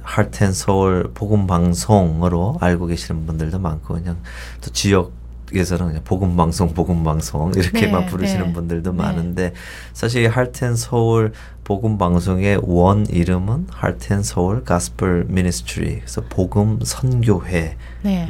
하트앤서울 0.03 1.11
복음 1.13 1.47
방송으로 1.47 2.57
알고 2.61 2.87
계시는 2.87 3.27
분들도 3.27 3.59
많고 3.59 3.95
그냥 3.95 4.17
또 4.63 4.71
지역 4.73 5.13
한국에서는 5.49 5.87
그냥 5.87 6.03
복음 6.05 6.37
방송, 6.37 6.73
복음 6.75 7.05
방송 7.05 7.53
이렇게만 7.55 8.03
네, 8.03 8.07
부르시는 8.07 8.47
네. 8.49 8.53
분들도 8.53 8.93
네. 8.93 8.97
많은데 8.97 9.53
사실 9.93 10.29
Heart 10.29 10.59
and 10.59 10.77
Soul 10.77 11.33
복음 11.65 11.99
방송의 11.99 12.61
원 12.63 13.07
이름은 13.07 13.67
Heart 13.71 14.03
and 14.03 14.23
Soul 14.23 14.65
Gospel 14.65 15.27
Ministry 15.29 16.01
그래서 16.01 16.23
복음 16.29 16.79
선교회로 16.83 17.75
네. 18.03 18.29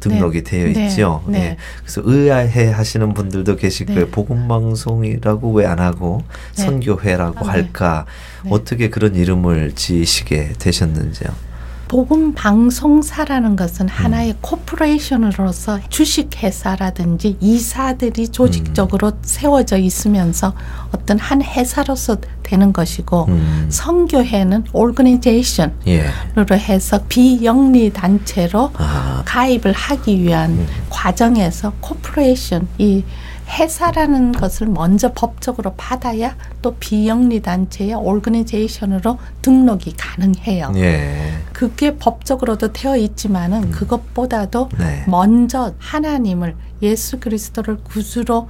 등록이 0.00 0.42
되어 0.42 0.72
네, 0.72 0.86
있죠. 0.86 1.22
네. 1.26 1.38
예. 1.38 1.56
그래서 1.82 2.00
의아해 2.04 2.70
하시는 2.70 3.12
분들도 3.12 3.56
계실 3.56 3.86
네. 3.86 3.94
거예요. 3.94 4.08
복음 4.08 4.48
방송이라고 4.48 5.52
왜 5.52 5.68
안 5.68 5.80
하고 5.80 6.22
네. 6.56 6.62
선교회라고 6.62 7.40
아, 7.40 7.42
네. 7.42 7.48
할까? 7.48 8.06
네. 8.44 8.50
어떻게 8.52 8.88
그런 8.88 9.14
이름을 9.14 9.72
지으시게 9.74 10.54
되셨는지요? 10.58 11.47
복음 11.88 12.34
방송사라는 12.34 13.56
것은 13.56 13.86
음. 13.86 13.88
하나의 13.88 14.36
corporation으로서 14.42 15.80
주식 15.88 16.42
회사라든지 16.42 17.36
이사들이 17.40 18.28
조직적으로 18.28 19.08
음. 19.08 19.18
세워져 19.22 19.78
있으면서 19.78 20.54
어떤 20.94 21.18
한 21.18 21.42
회사로서 21.42 22.18
되는 22.42 22.72
것이고 22.72 23.26
음. 23.28 23.66
선교회는 23.70 24.64
organization으로 24.72 25.72
예. 25.88 26.10
해서 26.52 27.00
비영리 27.08 27.92
단체로 27.92 28.70
아, 28.76 29.22
가입을 29.24 29.72
하기 29.72 30.22
위한 30.22 30.50
음. 30.50 30.66
과정에서 30.90 31.72
corporation 31.80 32.68
이 32.78 33.02
회사라는 33.48 34.32
것을 34.32 34.66
먼저 34.66 35.12
법적으로 35.12 35.74
받아야 35.76 36.36
또 36.60 36.76
비영리 36.76 37.40
단체의 37.40 37.94
organization으로 37.94 39.18
등록이 39.42 39.94
가능해요. 39.96 40.72
예. 40.76 41.32
그게 41.52 41.96
법적으로도 41.96 42.72
되어 42.72 42.96
있지만은 42.96 43.70
그것보다도 43.70 44.68
네. 44.78 45.04
먼저 45.06 45.74
하나님을 45.78 46.54
예수 46.82 47.18
그리스도를 47.18 47.78
구주로 47.82 48.48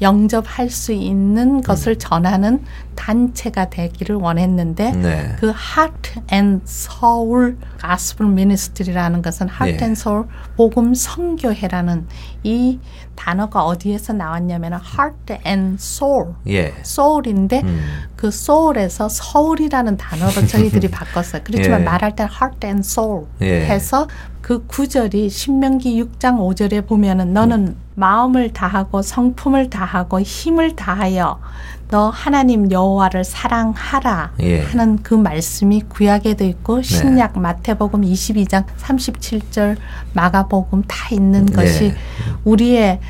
영접할 0.00 0.68
수 0.68 0.92
있는 0.92 1.62
것을 1.62 1.96
전하는 1.98 2.62
단체가 2.94 3.70
되기를 3.70 4.16
원했는데 4.16 4.92
네. 4.92 5.36
그 5.38 5.46
Heart 5.46 6.20
and 6.32 6.62
Soul 6.66 7.56
Gospel 7.80 8.30
Ministry라는 8.30 9.22
것은 9.22 9.48
Heart 9.48 9.82
예. 9.82 9.84
and 9.84 9.98
Soul 9.98 10.24
복음 10.56 10.94
선교회라는 10.94 12.06
이 12.44 12.78
단어가 13.16 13.64
어디에서 13.64 14.12
나왔냐면 14.12 14.74
Heart 14.74 15.38
and 15.46 15.74
Soul 15.80 16.34
예. 16.48 16.74
soul인데 16.80 17.62
음. 17.64 17.80
그 18.14 18.28
soul에서 18.28 19.08
서울이라는 19.08 19.96
단어로 19.96 20.46
저희들이 20.46 20.88
바꿨어요. 20.92 21.42
그렇지만 21.44 21.80
예. 21.80 21.84
말할 21.84 22.14
때 22.14 22.24
heart 22.24 22.66
and 22.66 22.86
soul 22.86 23.26
예. 23.40 23.66
해서 23.66 24.06
그 24.40 24.64
구절이 24.66 25.28
신명기 25.28 26.00
6장 26.02 26.38
5절에 26.38 26.86
보면은 26.86 27.32
너는 27.32 27.58
음. 27.68 27.76
마음을 27.96 28.52
다하고 28.52 29.02
성품을 29.02 29.70
다하고 29.70 30.20
힘을 30.20 30.76
다하여 30.76 31.40
너 31.88 32.10
하나님 32.10 32.70
여호와를 32.70 33.24
사랑하라 33.24 34.32
예. 34.40 34.62
하는 34.62 34.98
그 35.02 35.14
말씀이 35.14 35.82
구약에도 35.88 36.44
있고 36.44 36.82
신약 36.82 37.38
마태복음 37.38 38.02
22장 38.02 38.64
37절 38.78 39.76
마가복음 40.12 40.82
다 40.88 41.08
있는 41.12 41.46
것이 41.46 41.84
예. 41.84 41.96
우리의 42.44 43.00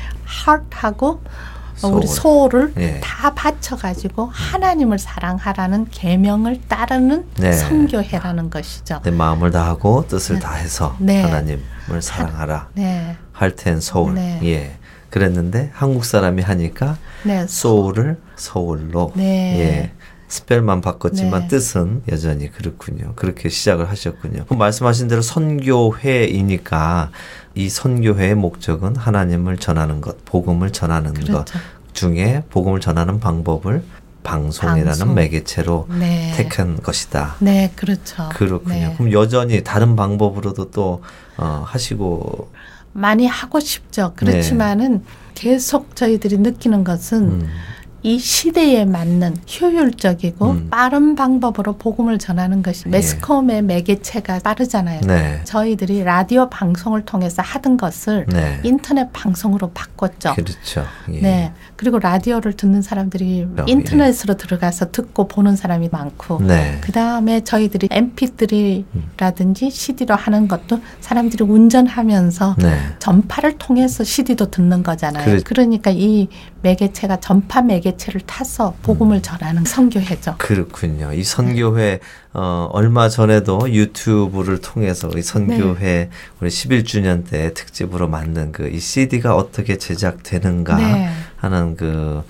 heart하고 0.45 1.21
어, 1.83 1.87
우리 1.89 2.07
소울. 2.07 2.49
소울을 2.49 2.73
예. 2.77 2.99
다 3.03 3.33
바쳐가지고 3.33 4.29
하나님을 4.31 4.97
사랑하라는 4.97 5.87
계명을 5.91 6.61
따르는 6.67 7.25
네. 7.37 7.53
선교회라는 7.53 8.49
것이죠. 8.49 9.01
내 9.03 9.11
마음을 9.11 9.51
다하고 9.51 10.07
뜻을 10.07 10.39
다해서 10.39 10.95
네. 10.99 11.21
하나님을 11.21 12.01
사랑하라. 12.01 12.69
네, 12.73 13.15
할텐. 13.31 13.79
네. 14.15 14.39
예. 14.43 14.77
그랬는데 15.09 15.71
한국 15.73 16.05
사람이 16.05 16.41
하니까 16.41 16.97
네, 17.23 17.45
소울을 17.47 18.17
서울로 18.35 19.11
네. 19.15 19.59
예. 19.59 19.91
스펠만 20.29 20.81
바꿨지만 20.81 21.43
네. 21.43 21.47
뜻은 21.47 22.01
여전히 22.11 22.51
그렇군요. 22.51 23.13
그렇게 23.15 23.47
시작을 23.47 23.89
하셨군요. 23.89 24.43
그럼 24.45 24.59
말씀하신 24.59 25.07
대로 25.07 25.21
선교회이니까 25.21 27.11
이 27.55 27.69
선교회의 27.69 28.35
목적은 28.35 28.97
하나님을 28.97 29.57
전하는 29.57 30.01
것, 30.01 30.25
복음을 30.25 30.71
전하는 30.71 31.13
것 31.13 31.23
그렇죠. 31.45 31.59
중에 31.93 32.43
복음을 32.49 32.81
전하는 32.81 33.19
방법을 33.21 33.83
방송이라는 34.23 34.85
방송. 34.85 35.15
매개체로 35.15 35.87
네, 35.97 36.33
택한 36.35 36.81
것이다. 36.81 37.35
네, 37.39 37.71
그렇죠. 37.77 38.27
그렇군요. 38.33 38.75
네. 38.75 38.93
그럼 38.97 39.13
여전히 39.13 39.63
다른 39.63 39.95
방법으로도 39.95 40.71
또 40.71 41.01
어, 41.37 41.63
하시고 41.65 42.51
많이 42.93 43.27
하고 43.27 43.59
싶죠. 43.59 44.13
그렇지만은 44.15 45.03
계속 45.35 45.95
저희들이 45.95 46.37
느끼는 46.39 46.83
것은 46.83 47.39
네. 47.39 47.45
음, 47.45 47.49
이 48.03 48.19
시대에 48.19 48.85
맞는 48.85 49.37
효율적이고 49.59 50.51
음. 50.51 50.67
빠른 50.69 51.15
방법으로 51.15 51.77
복음을 51.77 52.17
전하는 52.17 52.63
것이 52.63 52.83
예. 52.87 52.89
매스컴의 52.89 53.63
매개체가 53.63 54.39
빠르잖아요. 54.39 55.01
네, 55.01 55.41
저희들이 55.43 56.03
라디오 56.03 56.49
방송을 56.49 57.05
통해서 57.05 57.41
하던 57.41 57.77
것을 57.77 58.25
네, 58.29 58.59
인터넷 58.63 59.11
방송으로 59.13 59.71
바꿨죠. 59.71 60.35
그렇죠. 60.35 60.85
예. 61.11 61.19
네. 61.19 61.53
그리고 61.77 61.99
라디오를 61.99 62.53
듣는 62.53 62.81
사람들이 62.81 63.47
어, 63.57 63.63
인터넷으로 63.67 64.35
들어가서 64.35 64.91
듣고 64.91 65.27
보는 65.27 65.55
사람이 65.55 65.89
많고 65.91 66.41
네, 66.41 66.79
그 66.81 66.91
다음에 66.91 67.41
저희들이 67.43 67.87
MP3라든지 67.89 69.69
CD로 69.71 70.15
하는 70.15 70.47
것도 70.47 70.79
사람들이 71.01 71.43
운전하면서 71.45 72.55
네, 72.59 72.79
전파를 72.99 73.57
통해서 73.59 74.03
CD도 74.03 74.49
듣는 74.51 74.81
거잖아요. 74.83 75.23
그래- 75.25 75.41
그러니까 75.45 75.91
이 75.91 76.27
매개체가 76.63 77.19
전파 77.19 77.61
매개체를 77.61 78.21
타서 78.21 78.69
음. 78.69 78.73
복음을 78.81 79.21
전하는 79.21 79.63
선교회죠. 79.63 80.35
그렇군요. 80.39 81.13
이 81.13 81.23
선교회 81.23 81.99
어, 82.33 82.69
얼마 82.71 83.09
전에도 83.09 83.59
유튜브를 83.71 84.61
통해서 84.61 85.09
이 85.15 85.21
선교회 85.21 85.75
네. 85.79 86.09
우리 86.39 86.49
11주년 86.49 87.27
때 87.27 87.53
특집으로 87.53 88.07
만든 88.07 88.51
그 88.51 88.67
이 88.67 88.79
CD가 88.79 89.35
어떻게 89.35 89.77
제작되는가 89.77 90.75
네. 90.77 91.09
하는 91.37 91.75
그 91.75 91.87
어, 92.17 92.23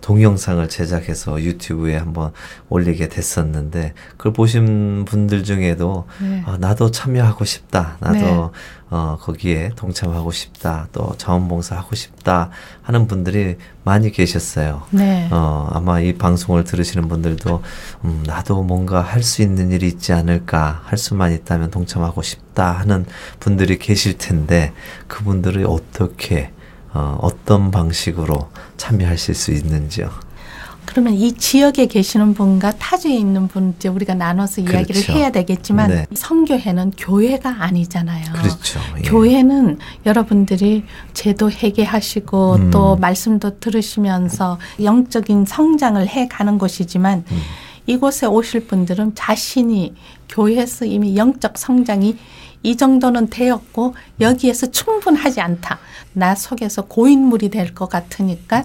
동영상을 0.00 0.68
제작해서 0.68 1.40
유튜브에 1.42 1.96
한번 1.96 2.32
올리게 2.68 3.08
됐었는데 3.08 3.94
그걸 4.16 4.32
보신 4.32 5.04
분들 5.04 5.44
중에도 5.44 6.06
네. 6.20 6.42
아, 6.46 6.56
나도 6.58 6.90
참여하고 6.90 7.44
싶다. 7.44 7.96
나도 8.00 8.18
네. 8.18 8.48
어, 8.90 9.18
거기에 9.20 9.72
동참하고 9.76 10.30
싶다. 10.32 10.88
또 10.92 11.14
자원봉사 11.18 11.76
하고 11.76 11.94
싶다 11.94 12.48
하는 12.82 13.06
분들이 13.06 13.56
많이 13.84 14.10
계셨어요. 14.10 14.82
네. 14.90 15.28
어, 15.30 15.68
아마 15.72 16.00
이 16.00 16.14
방송을 16.14 16.64
들으시는 16.64 17.06
분들도 17.08 17.62
음, 18.04 18.22
나도 18.26 18.62
뭔가 18.62 19.00
할 19.02 19.22
수 19.22 19.42
있는 19.42 19.70
일이 19.72 19.86
있지 19.88 20.12
않을까. 20.14 20.80
할 20.84 20.96
수만 20.96 21.32
있다면 21.32 21.70
동참하고 21.70 22.22
싶다 22.22 22.72
하는 22.72 23.04
분들이 23.40 23.78
계실 23.78 24.16
텐데 24.16 24.72
그분들이 25.06 25.64
어떻게 25.64 26.50
어, 26.94 27.18
어떤 27.20 27.70
방식으로 27.70 28.48
참여하실 28.76 29.34
수 29.34 29.52
있는지요. 29.52 30.10
그러면 30.88 31.12
이 31.12 31.34
지역에 31.34 31.84
계시는 31.84 32.32
분과 32.32 32.72
타주에 32.78 33.14
있는 33.14 33.46
분 33.46 33.74
이제 33.76 33.90
우리가 33.90 34.14
나눠서 34.14 34.62
이야기를 34.62 35.02
그렇죠. 35.02 35.12
해야 35.12 35.30
되겠지만 35.30 35.90
네. 35.90 36.06
선교회는 36.14 36.92
교회가 36.96 37.62
아니잖아요. 37.62 38.24
그렇죠. 38.32 38.80
예. 38.96 39.02
교회는 39.02 39.78
여러분들이 40.06 40.84
제도 41.12 41.50
회개하시고 41.50 42.54
음. 42.54 42.70
또 42.70 42.96
말씀도 42.96 43.60
들으시면서 43.60 44.58
영적인 44.82 45.44
성장을 45.44 46.08
해 46.08 46.26
가는 46.26 46.56
곳이지만 46.56 47.22
음. 47.30 47.40
이곳에 47.86 48.26
오실 48.26 48.66
분들은 48.66 49.14
자신이 49.14 49.94
교회에서 50.30 50.86
이미 50.86 51.16
영적 51.16 51.58
성장이 51.58 52.16
이 52.62 52.76
정도는 52.76 53.28
되었고 53.30 53.94
여기에서 54.20 54.70
충분하지 54.70 55.40
않다. 55.40 55.78
나 56.12 56.34
속에서 56.34 56.82
고인물이 56.82 57.50
될 57.50 57.74
것 57.74 57.88
같으니까 57.88 58.64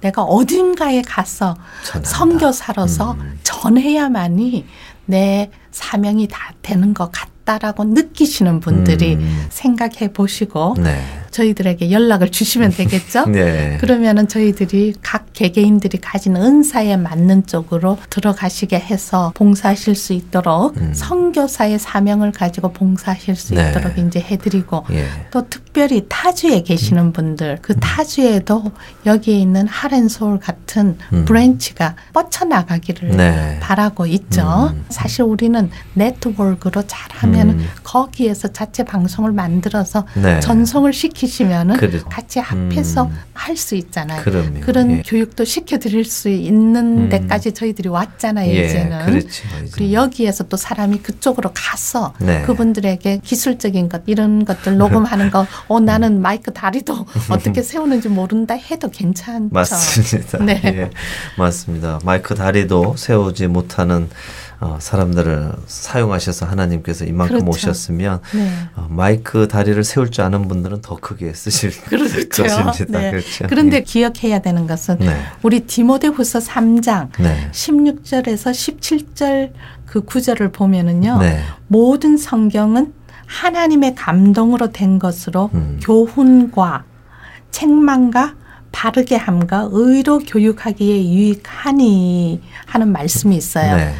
내가 0.00 0.22
어딘가에 0.22 1.02
가서 1.02 1.56
전한다. 1.84 2.08
선교사로서 2.10 3.12
음. 3.12 3.38
전해야만이 3.42 4.66
내 5.06 5.50
사명이 5.70 6.28
다 6.28 6.54
되는 6.62 6.94
것 6.94 7.10
같다 7.12 7.30
라고 7.46 7.84
느끼시는 7.84 8.60
분들이 8.60 9.16
음. 9.16 9.46
생각해 9.50 10.12
보시고 10.14 10.76
네. 10.78 10.98
저희들에게 11.30 11.90
연락을 11.90 12.30
주시면 12.30 12.70
되겠죠? 12.76 13.26
네. 13.26 13.76
그러면은 13.80 14.28
저희들이 14.28 14.94
각 15.02 15.26
개개인들이 15.34 15.98
가진 15.98 16.36
은사에 16.36 16.96
맞는 16.96 17.46
쪽으로 17.46 17.98
들어가시게 18.08 18.76
해서 18.78 19.32
봉사하실 19.34 19.94
수 19.94 20.12
있도록 20.14 20.76
음. 20.78 20.92
선교사의 20.94 21.78
사명을 21.80 22.32
가지고 22.32 22.72
봉사하실 22.72 23.36
수 23.36 23.54
네. 23.54 23.70
있도록 23.70 23.98
이제 23.98 24.20
해드리고 24.20 24.84
예. 24.92 25.06
또 25.30 25.46
특별히 25.50 26.06
타주에 26.08 26.62
계시는 26.62 27.12
분들 27.12 27.58
그 27.60 27.74
타주에도 27.78 28.70
여기에 29.04 29.38
있는 29.38 29.66
Heart 29.66 29.96
and 29.96 30.14
Soul 30.14 30.38
같은 30.38 30.96
음. 31.12 31.24
branch가 31.24 31.96
뻗쳐나가기를 32.12 33.16
네. 33.16 33.58
바라고 33.60 34.06
있죠. 34.06 34.70
음. 34.72 34.84
사실 34.88 35.22
우리는 35.22 35.68
네트워크로 35.94 36.84
잘하면 36.86 37.33
음. 37.42 37.66
거기에서 37.82 38.48
자체 38.48 38.84
방송을 38.84 39.32
만들어서 39.32 40.06
네. 40.14 40.40
전송을 40.40 40.92
시키시면은 40.92 41.76
그렇죠. 41.76 42.04
같이 42.08 42.38
합해서 42.38 43.04
음. 43.04 43.18
할수 43.32 43.74
있잖아요. 43.76 44.22
그럼요. 44.22 44.60
런 44.66 44.90
예. 44.90 45.02
교육도 45.06 45.44
시켜드릴 45.44 46.04
수 46.04 46.28
있는 46.28 47.04
음. 47.04 47.08
데까지 47.08 47.52
저희들이 47.52 47.88
왔잖아요. 47.88 48.50
예, 48.52 48.66
이제는. 48.66 49.06
그렇죠. 49.06 49.48
그리고 49.72 49.92
여기에서 49.92 50.44
또 50.44 50.56
사람이 50.56 50.98
그쪽으로 50.98 51.50
가서 51.54 52.14
네. 52.18 52.42
그분들에게 52.42 53.20
기술적인 53.22 53.88
것 53.88 54.02
이런 54.06 54.44
것들 54.44 54.76
녹음하는 54.76 55.30
거, 55.30 55.46
어 55.68 55.80
나는 55.80 56.20
마이크 56.20 56.52
다리도 56.52 57.06
어떻게 57.30 57.62
세우는지 57.62 58.08
모른다 58.08 58.54
해도 58.54 58.90
괜찮죠. 58.90 59.48
맞습니다. 59.50 60.38
네. 60.44 60.60
예, 60.64 60.90
맞습니다. 61.38 62.00
마이크 62.04 62.34
다리도 62.34 62.96
세우지 62.96 63.46
못하는 63.46 64.08
어, 64.64 64.78
사람들을 64.80 65.52
사용하셔서 65.66 66.46
하나님께서 66.46 67.04
이만큼 67.04 67.40
그렇죠. 67.40 67.50
오셨으면 67.50 68.20
네. 68.34 68.50
어, 68.76 68.86
마이크 68.88 69.46
다리를 69.46 69.84
세울 69.84 70.10
줄 70.10 70.24
아는 70.24 70.48
분들은 70.48 70.80
더 70.80 70.96
크게 70.96 71.34
쓰실 71.34 71.70
그렇죠. 71.84 72.44
것입니다. 72.44 72.98
네. 72.98 73.10
그렇죠. 73.10 73.46
그런데 73.46 73.76
예. 73.76 73.80
기억해야 73.82 74.38
되는 74.38 74.66
것은 74.66 74.96
네. 75.00 75.20
우리 75.42 75.60
디모데후서 75.60 76.38
3장 76.38 77.10
네. 77.18 77.50
16절에서 77.52 78.52
17절 78.52 79.52
그 79.84 80.00
구절을 80.00 80.50
보면은요. 80.50 81.18
네. 81.18 81.40
모든 81.68 82.16
성경은 82.16 82.94
하나님의 83.26 83.94
감동으로 83.94 84.70
된 84.72 84.98
것으로 84.98 85.50
음. 85.52 85.78
교훈과 85.82 86.84
책망과 87.50 88.36
바르게 88.72 89.16
함과 89.16 89.68
의로 89.70 90.20
교육하기에 90.20 91.04
유익하니 91.04 92.40
하는 92.64 92.92
말씀이 92.92 93.36
있어요. 93.36 93.92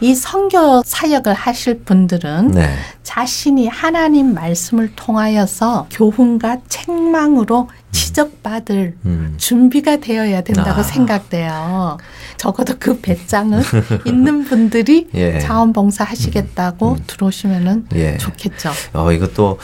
네. 0.00 0.08
이 0.08 0.14
선교 0.14 0.82
사역을 0.84 1.34
하실 1.34 1.80
분들은 1.80 2.52
네. 2.52 2.74
자신이 3.02 3.68
하나님 3.68 4.34
말씀을 4.34 4.92
통하여서 4.94 5.88
교훈과 5.90 6.58
책망으로 6.68 7.68
지적받을 7.92 8.96
음. 9.04 9.34
준비가 9.36 9.96
되어야 9.96 10.42
된다고 10.42 10.80
아. 10.80 10.82
생각돼요. 10.82 11.98
적어도 12.36 12.74
그 12.78 13.00
배짱은 13.00 13.62
있는 14.06 14.44
분들이 14.44 15.08
예. 15.14 15.38
자원봉사 15.40 16.04
하시겠다고 16.04 16.98
들어오시면은 17.06 17.86
예. 17.94 18.16
좋겠죠. 18.16 18.70
어, 18.92 19.12
이것도, 19.12 19.58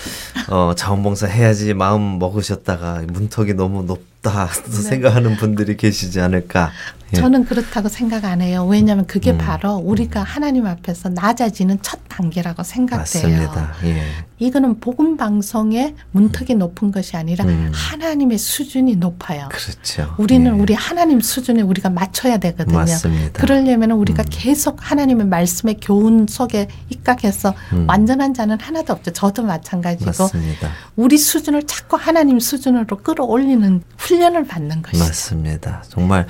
어, 0.49 0.73
자원봉사 0.77 1.27
해야지 1.29 1.73
마음 1.75 2.19
먹으셨다가 2.19 3.03
문턱이 3.09 3.55
너무 3.55 3.85
높다 3.85 4.49
또 4.65 4.73
생각하는 4.83 5.37
분들이 5.37 5.77
계시지 5.77 6.21
않을까. 6.21 6.73
예. 7.13 7.17
네. 7.17 7.21
저는 7.21 7.45
그렇다고 7.45 7.89
생각 7.89 8.25
안 8.25 8.41
해요. 8.41 8.67
왜냐하면 8.67 9.07
그게 9.07 9.33
음. 9.33 9.39
바로 9.39 9.77
우리가 9.77 10.23
하나님 10.23 10.67
앞에서 10.67 11.09
낮아지는 11.11 11.79
첫 11.83 12.01
단계라고 12.09 12.63
생각돼요. 12.63 13.39
맞습니다. 13.39 13.75
예. 13.85 14.03
이거는 14.39 14.81
복음 14.81 15.17
방송의 15.17 15.95
문턱이 16.11 16.57
높은 16.57 16.91
것이 16.91 17.17
아니라 17.17 17.45
음. 17.45 17.71
하나님의 17.73 18.39
수준이 18.39 18.97
높아요. 18.97 19.49
그렇죠. 19.51 20.15
우리는 20.19 20.55
예. 20.55 20.61
우리 20.61 20.75
하나님 20.75 21.21
수준에 21.21 21.63
우리가 21.63 21.91
맞춰야 21.91 22.39
되거든요. 22.39 22.77
맞습니다. 22.79 23.41
그러려면 23.41 23.93
우리가 23.93 24.23
음. 24.23 24.29
계속 24.31 24.79
하나님의 24.81 25.27
말씀의 25.27 25.79
교훈 25.81 26.27
속에 26.29 26.69
입각해서 26.91 27.55
음. 27.73 27.87
완전한 27.89 28.35
자는 28.35 28.59
하나도 28.61 28.93
없죠. 28.93 29.13
저도 29.13 29.43
마찬가지고 29.43 30.07
맞습니다. 30.07 30.71
우리 30.97 31.17
수준을 31.17 31.63
자꾸 31.65 31.97
하나님 31.97 32.41
수준으로 32.41 32.99
끌어올리는 32.99 33.83
훈련을 33.97 34.47
받는 34.47 34.83
것이죠. 34.83 35.05
맞습니다. 35.05 35.83
정말 35.89 36.27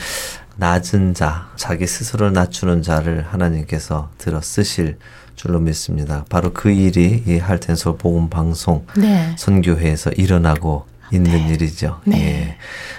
낮은 0.57 1.14
자, 1.14 1.50
자기 1.57 1.86
스스로를 1.86 2.32
낮추는 2.32 2.82
자를 2.82 3.22
하나님께서 3.22 4.11
들어 4.18 4.40
쓰실 4.40 4.98
줄로 5.34 5.61
믿습니다. 5.61 6.24
바로 6.28 6.52
그 6.52 6.70
일이 6.70 7.22
이 7.26 7.38
할텐서 7.38 7.96
복음 7.96 8.30
방송 8.30 8.86
네. 8.96 9.34
선교회에서 9.38 10.11
일어나고 10.12 10.86
있는 11.12 11.48
일이죠. 11.48 12.00
네. 12.04 12.16
예. 12.18 12.57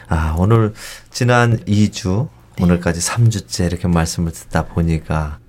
아, 0.07 0.35
오늘 0.37 0.73
지난 1.09 1.57
2주 1.65 2.29
네. 2.57 2.63
오늘까지 2.63 2.99
3주째 2.99 3.65
이렇게 3.65 3.87
말씀을 3.87 4.31
듣다 4.31 4.65
보니까 4.65 5.39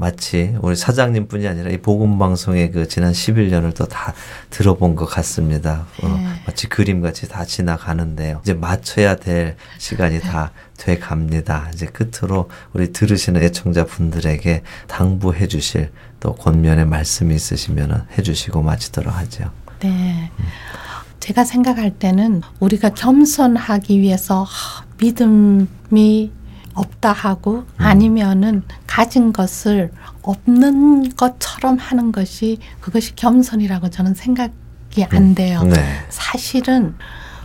마치 0.00 0.56
우리 0.62 0.76
사장님뿐이 0.76 1.48
아니라 1.48 1.70
이 1.70 1.78
복음 1.78 2.18
방송의 2.20 2.70
그 2.70 2.86
지난 2.86 3.10
11년을 3.12 3.74
또 3.74 3.84
다 3.86 4.14
들어본 4.50 4.94
것 4.94 5.06
같습니다. 5.06 5.86
어, 6.02 6.08
네. 6.08 6.26
마치 6.46 6.68
그림같이 6.68 7.26
다 7.28 7.44
지나가는데요. 7.44 8.40
이제 8.44 8.54
맞춰야 8.54 9.16
될 9.16 9.56
시간이 9.78 10.20
다 10.20 10.52
돼 10.78 10.98
갑니다. 10.98 11.68
이제 11.74 11.86
끝으로 11.86 12.48
우리 12.72 12.92
들으시는 12.92 13.42
애청자 13.42 13.84
분들에게 13.84 14.62
당부해 14.86 15.48
주실 15.48 15.90
또 16.20 16.34
권면의 16.34 16.86
말씀이 16.86 17.34
있으시면 17.34 18.06
해 18.16 18.22
주시고 18.22 18.62
마치도록 18.62 19.12
하죠. 19.12 19.50
네. 19.80 20.30
제가 21.20 21.44
생각할 21.44 21.90
때는 21.98 22.42
우리가 22.60 22.90
겸손하기 22.90 24.00
위해서 24.00 24.44
하, 24.44 24.84
믿음이 25.00 26.30
없다 26.74 27.12
하고 27.12 27.64
아니면은 27.88 28.62
가진 28.86 29.32
것을 29.32 29.90
없는 30.22 31.14
것처럼 31.16 31.78
하는 31.78 32.12
것이 32.12 32.58
그것이 32.80 33.14
겸손이라고 33.16 33.90
저는 33.90 34.14
생각이 34.14 35.04
안 35.10 35.34
돼요. 35.34 35.62
네. 35.62 36.04
사실은 36.08 36.94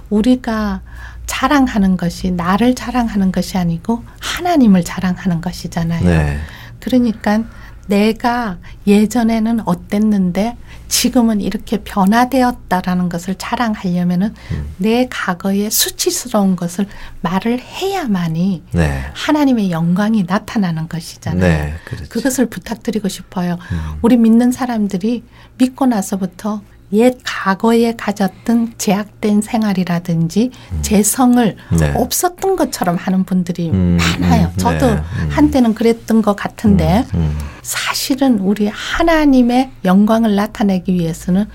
우리가 0.09 0.81
자랑하는 1.25 1.97
것이 1.97 2.31
나를 2.31 2.75
자랑하는 2.75 3.31
것이 3.31 3.57
아니고 3.57 4.03
하나님을 4.19 4.83
자랑하는 4.83 5.41
것이잖아요. 5.41 6.03
네. 6.05 6.39
그러니까 6.79 7.43
내가 7.87 8.57
예전에는 8.87 9.61
어땠는데 9.65 10.57
지금은 10.93 11.41
이렇게 11.41 11.77
변화되었다라는 11.83 13.09
것을 13.09 13.33
자랑하려면은 13.33 14.35
음. 14.51 14.75
내 14.77 15.07
과거의 15.09 15.71
수치스러운 15.71 16.55
것을 16.55 16.85
말을 17.21 17.59
해야만이 17.59 18.63
네. 18.73 19.03
하나님의 19.15 19.71
영광이 19.71 20.25
나타나는 20.27 20.87
것이잖아요. 20.89 21.41
네. 21.41 21.73
그렇죠. 21.85 22.05
그것을 22.09 22.45
부탁드리고 22.45 23.07
싶어요. 23.07 23.57
음. 23.71 23.97
우리 24.03 24.17
믿는 24.17 24.51
사람들이 24.51 25.23
믿고 25.57 25.87
나서부터 25.87 26.61
옛 26.93 27.17
과거에 27.23 27.95
가졌던 27.95 28.75
제약된 28.77 29.41
생활이라든지 29.41 30.51
재성을 30.81 31.57
네. 31.79 31.93
없었던 31.95 32.55
것처럼 32.55 32.95
하는 32.95 33.23
분들이 33.23 33.69
음, 33.69 33.97
많아요. 34.19 34.51
음, 34.53 34.57
저도 34.57 34.93
네, 34.93 35.01
음. 35.01 35.29
한때는 35.31 35.73
그랬던 35.73 36.21
것 36.21 36.35
같은데 36.35 37.05
음, 37.15 37.37
사실은 37.61 38.39
우리 38.39 38.67
하나님의 38.67 39.71
영광을 39.85 40.35
나타내기 40.35 40.93
위해서는 40.93 41.45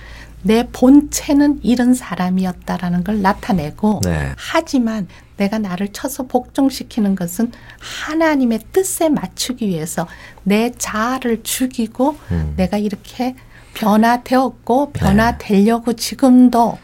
내 0.43 0.67
본체는 0.73 1.61
이런 1.63 1.95
사람이었다라는 1.95 3.05
걸 3.05 3.23
나타내고 3.23 4.01
네. 4.05 4.33
하지만 4.37 5.09
내가 5.37 5.59
나를 5.59 5.89
쳐서 5.93 6.27
복종시키는 6.27 7.15
것은 7.15 7.53
하나님의 7.79 8.61
뜻에 8.73 9.09
맞추기 9.09 9.69
위해서 9.69 10.07
내 10.43 10.73
자아를 10.77 11.43
죽이고 11.43 12.17
음. 12.31 12.55
내가 12.57 12.77
이렇게 12.77 13.35
변화되었고 13.79 14.93
변화되려고 14.93 15.93
지금도 15.95 16.79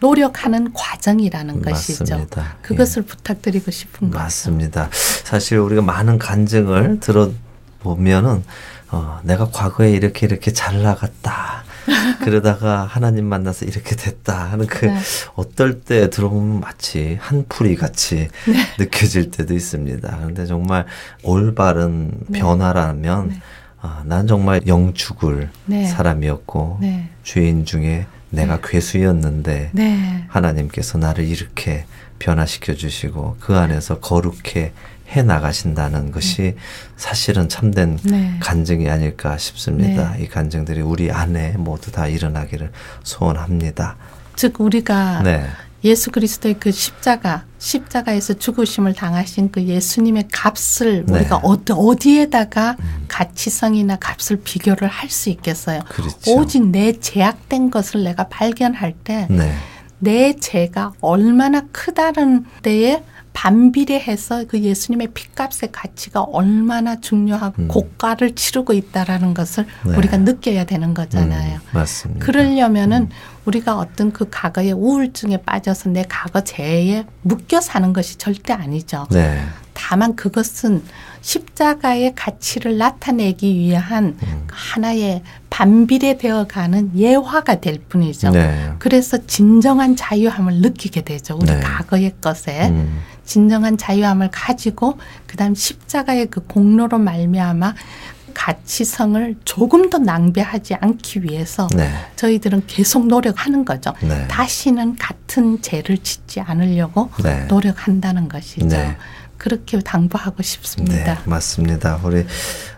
노력하는 0.00 0.72
과정이라는 0.72 1.62
것이죠. 1.62 2.04
맞습니다. 2.04 2.56
그것을 2.62 3.02
부탁드리고 3.02 3.70
싶은 3.70 4.10
거예요. 4.10 4.22
맞습니다. 4.22 4.90
사실 4.92 5.58
우리가 5.58 5.80
많은 5.82 6.18
간증을 6.18 7.00
들어보면은 7.00 8.44
어, 8.90 9.20
내가 9.24 9.48
과거에 9.50 9.90
이렇게 9.90 10.26
이렇게 10.26 10.52
잘 10.52 10.82
나갔다. 10.82 11.64
그러다가 12.22 12.84
하나님 12.84 13.26
만나서 13.26 13.64
이렇게 13.64 13.96
됐다 13.96 14.50
하는 14.50 14.66
그 14.66 14.86
네. 14.86 14.98
어떨 15.34 15.80
때 15.80 16.10
들어보면 16.10 16.60
마치 16.60 17.16
한풀이 17.20 17.76
같이 17.76 18.28
네. 18.46 18.54
느껴질 18.78 19.30
때도 19.30 19.54
있습니다. 19.54 20.16
그런데 20.18 20.46
정말 20.46 20.84
올바른 21.22 22.12
변화라면 22.32 23.28
네. 23.28 23.40
아, 23.86 24.02
난 24.04 24.26
정말 24.26 24.60
영죽을 24.66 25.50
네. 25.66 25.86
사람이었고 25.86 26.78
네. 26.80 27.08
죄인 27.22 27.64
중에 27.64 28.06
내가 28.30 28.60
괴수였는데 28.60 29.70
네. 29.72 30.24
하나님께서 30.28 30.98
나를 30.98 31.24
이렇게 31.24 31.86
변화시켜 32.18 32.74
주시고 32.74 33.36
그 33.38 33.56
안에서 33.56 34.00
거룩해 34.00 34.72
해 35.08 35.22
나가신다는 35.22 36.10
것이 36.10 36.56
사실은 36.96 37.48
참된 37.48 37.96
네. 38.02 38.36
간증이 38.40 38.90
아닐까 38.90 39.38
싶습니다. 39.38 40.14
네. 40.14 40.24
이 40.24 40.28
간증들이 40.28 40.80
우리 40.80 41.12
안에 41.12 41.52
모두 41.52 41.92
다 41.92 42.08
일어나기를 42.08 42.72
소원합니다. 43.04 43.96
즉 44.34 44.60
우리가 44.60 45.22
네. 45.22 45.46
예수 45.86 46.10
그리스도의 46.10 46.56
그 46.58 46.72
십자가, 46.72 47.44
십자가에서 47.58 48.34
죽으심을 48.34 48.94
당하신 48.94 49.52
그 49.52 49.62
예수님의 49.62 50.28
값을 50.32 51.06
네. 51.06 51.12
우리가 51.12 51.36
어디, 51.36 51.72
어디에다가 51.72 52.76
가치성이나 53.08 53.96
값을 53.96 54.40
비교를 54.42 54.88
할 54.88 55.06
수 55.06 55.30
있겠어요. 55.30 55.80
그렇죠. 55.88 56.34
오직 56.34 56.66
내 56.66 56.98
제약된 56.98 57.70
것을 57.70 58.02
내가 58.02 58.26
발견할 58.28 58.94
때내 59.04 59.54
네. 60.00 60.36
죄가 60.38 60.92
얼마나 61.00 61.62
크다는 61.70 62.44
데에 62.62 63.02
반비례해서 63.36 64.46
그 64.48 64.60
예수님의 64.60 65.08
피값의 65.08 65.68
가치가 65.70 66.22
얼마나 66.22 66.98
중요하고 66.98 67.62
음. 67.62 67.68
고가를 67.68 68.34
치르고 68.34 68.72
있다라는 68.72 69.34
것을 69.34 69.66
네. 69.84 69.94
우리가 69.94 70.16
느껴야 70.16 70.64
되는 70.64 70.94
거잖아요. 70.94 71.56
음, 71.56 71.68
맞습니다. 71.72 72.24
그러려면은 72.24 73.10
우리가 73.44 73.76
어떤 73.76 74.10
그 74.10 74.30
과거의 74.30 74.72
우울증에 74.72 75.36
빠져서 75.42 75.90
내 75.90 76.04
과거 76.08 76.42
죄에 76.42 77.04
묶여 77.20 77.60
사는 77.60 77.92
것이 77.92 78.16
절대 78.16 78.54
아니죠. 78.54 79.06
네. 79.10 79.42
다만 79.76 80.16
그것은 80.16 80.82
십자가의 81.20 82.14
가치를 82.14 82.78
나타내기 82.78 83.54
위한 83.54 84.16
음. 84.22 84.46
하나의 84.50 85.22
반비례되어 85.50 86.46
가는 86.48 86.90
예화가 86.96 87.60
될 87.60 87.78
뿐이죠. 87.88 88.30
네. 88.30 88.72
그래서 88.78 89.18
진정한 89.26 89.96
자유함을 89.96 90.54
느끼게 90.60 91.02
되죠. 91.02 91.36
우리 91.36 91.46
네. 91.46 91.60
과거의 91.60 92.14
것에 92.20 92.68
음, 92.68 93.00
진정한 93.24 93.76
자유함을 93.76 94.30
가지고 94.30 94.98
그다음 95.26 95.54
십자가의 95.54 96.26
그 96.26 96.40
공로로 96.46 96.98
말미암아 96.98 97.74
가치성을 98.32 99.36
조금 99.44 99.88
더 99.88 99.98
낭비하지 99.98 100.74
않기 100.74 101.22
위해서 101.22 101.66
네. 101.74 101.90
저희들은 102.16 102.64
계속 102.66 103.06
노력하는 103.06 103.64
거죠. 103.64 103.94
네. 104.02 104.28
다시는 104.28 104.96
같은 104.96 105.60
죄를 105.62 105.98
짓지 105.98 106.40
않으려고 106.40 107.10
네. 107.22 107.44
노력한다는 107.46 108.28
것이죠. 108.28 108.68
네. 109.46 109.50
그렇게 109.56 109.78
당부하고 109.78 110.42
싶습니다. 110.42 111.14
네, 111.14 111.18
맞습니다. 111.24 112.00
우리 112.02 112.26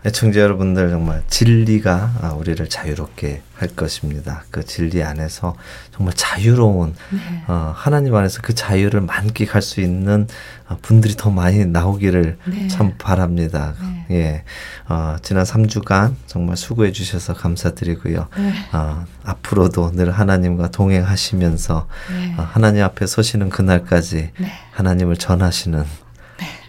애청자 0.04 0.40
여러분들 0.40 0.90
정말 0.90 1.22
진리가 1.28 2.12
아, 2.20 2.32
우리를 2.34 2.68
자유롭게 2.68 3.40
할 3.54 3.68
것입니다. 3.68 4.44
그 4.50 4.64
진리 4.64 5.02
안에서 5.02 5.56
정말 5.92 6.14
자유로운 6.14 6.94
네. 7.10 7.44
어, 7.48 7.72
하나님 7.74 8.14
안에서 8.14 8.40
그 8.42 8.54
자유를 8.54 9.00
만끽할 9.00 9.62
수 9.62 9.80
있는 9.80 10.28
어, 10.68 10.76
분들이 10.82 11.14
더 11.16 11.30
많이 11.30 11.64
나오기를 11.64 12.36
네. 12.44 12.68
참 12.68 12.92
바랍니다. 12.98 13.74
예, 14.10 14.44
어, 14.88 15.16
지난 15.22 15.44
3주간 15.44 16.14
정말 16.26 16.58
수고해 16.58 16.92
주셔서 16.92 17.32
감사드리고요. 17.32 18.28
네. 18.36 18.52
어, 18.72 19.06
앞으로도 19.24 19.92
늘 19.92 20.10
하나님과 20.10 20.70
동행하시면서 20.70 21.88
네. 22.10 22.34
어, 22.36 22.42
하나님 22.42 22.84
앞에 22.84 23.06
서시는 23.06 23.48
그날까지 23.48 24.32
네. 24.38 24.52
하나님을 24.72 25.16
전하시는 25.16 25.84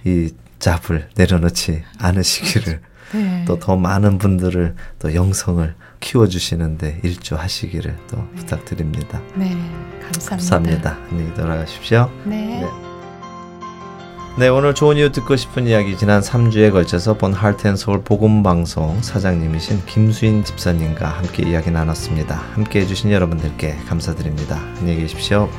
이 0.06 0.32
잡을 0.60 1.10
내려놓지 1.16 1.84
않으시기를 2.00 2.82
네. 3.14 3.46
또더 3.48 3.76
많은 3.76 4.18
분들을 4.18 4.76
또 5.00 5.16
영성을 5.16 5.74
키워주시는데 6.00 7.00
일조하시기를 7.04 7.98
또 8.10 8.28
부탁드립니다. 8.36 9.22
네, 9.36 9.58
감사합니다. 10.02 10.30
감사합니다. 10.30 10.98
안녕히 11.10 11.34
돌아가십시오. 11.34 12.10
네. 12.26 12.62
네. 12.62 12.90
네, 14.38 14.48
오늘 14.48 14.74
좋은 14.74 14.96
이유 14.96 15.12
듣고 15.12 15.36
싶은 15.36 15.68
이야기 15.68 15.98
지난 15.98 16.22
3주에 16.22 16.72
걸쳐서 16.72 17.16
본 17.16 17.34
하트앤서울 17.34 18.04
복음방송 18.04 19.02
사장님이신 19.02 19.86
김수인 19.86 20.46
집사님과 20.46 21.10
함께 21.10 21.44
이야기 21.50 21.72
나눴습니다. 21.72 22.36
함께 22.54 22.80
해주신 22.82 23.12
여러분들께 23.12 23.76
감사드립니다. 23.88 24.58
안녕히 24.80 25.02
계십시오. 25.02 25.50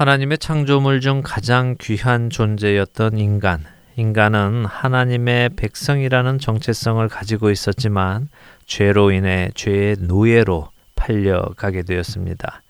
하나님의 0.00 0.38
창조물 0.38 1.02
중 1.02 1.20
가장 1.22 1.76
귀한 1.78 2.30
존재였던 2.30 3.18
인간. 3.18 3.62
인간은 3.96 4.64
하나님의 4.64 5.50
백성이라는 5.56 6.38
정체성을 6.38 7.06
가지고 7.08 7.50
있었지만 7.50 8.30
죄로 8.64 9.10
인해 9.10 9.50
죄의 9.54 9.98
노예로 10.00 10.70
팔려가게 10.96 11.82
되었습니다. 11.82 12.62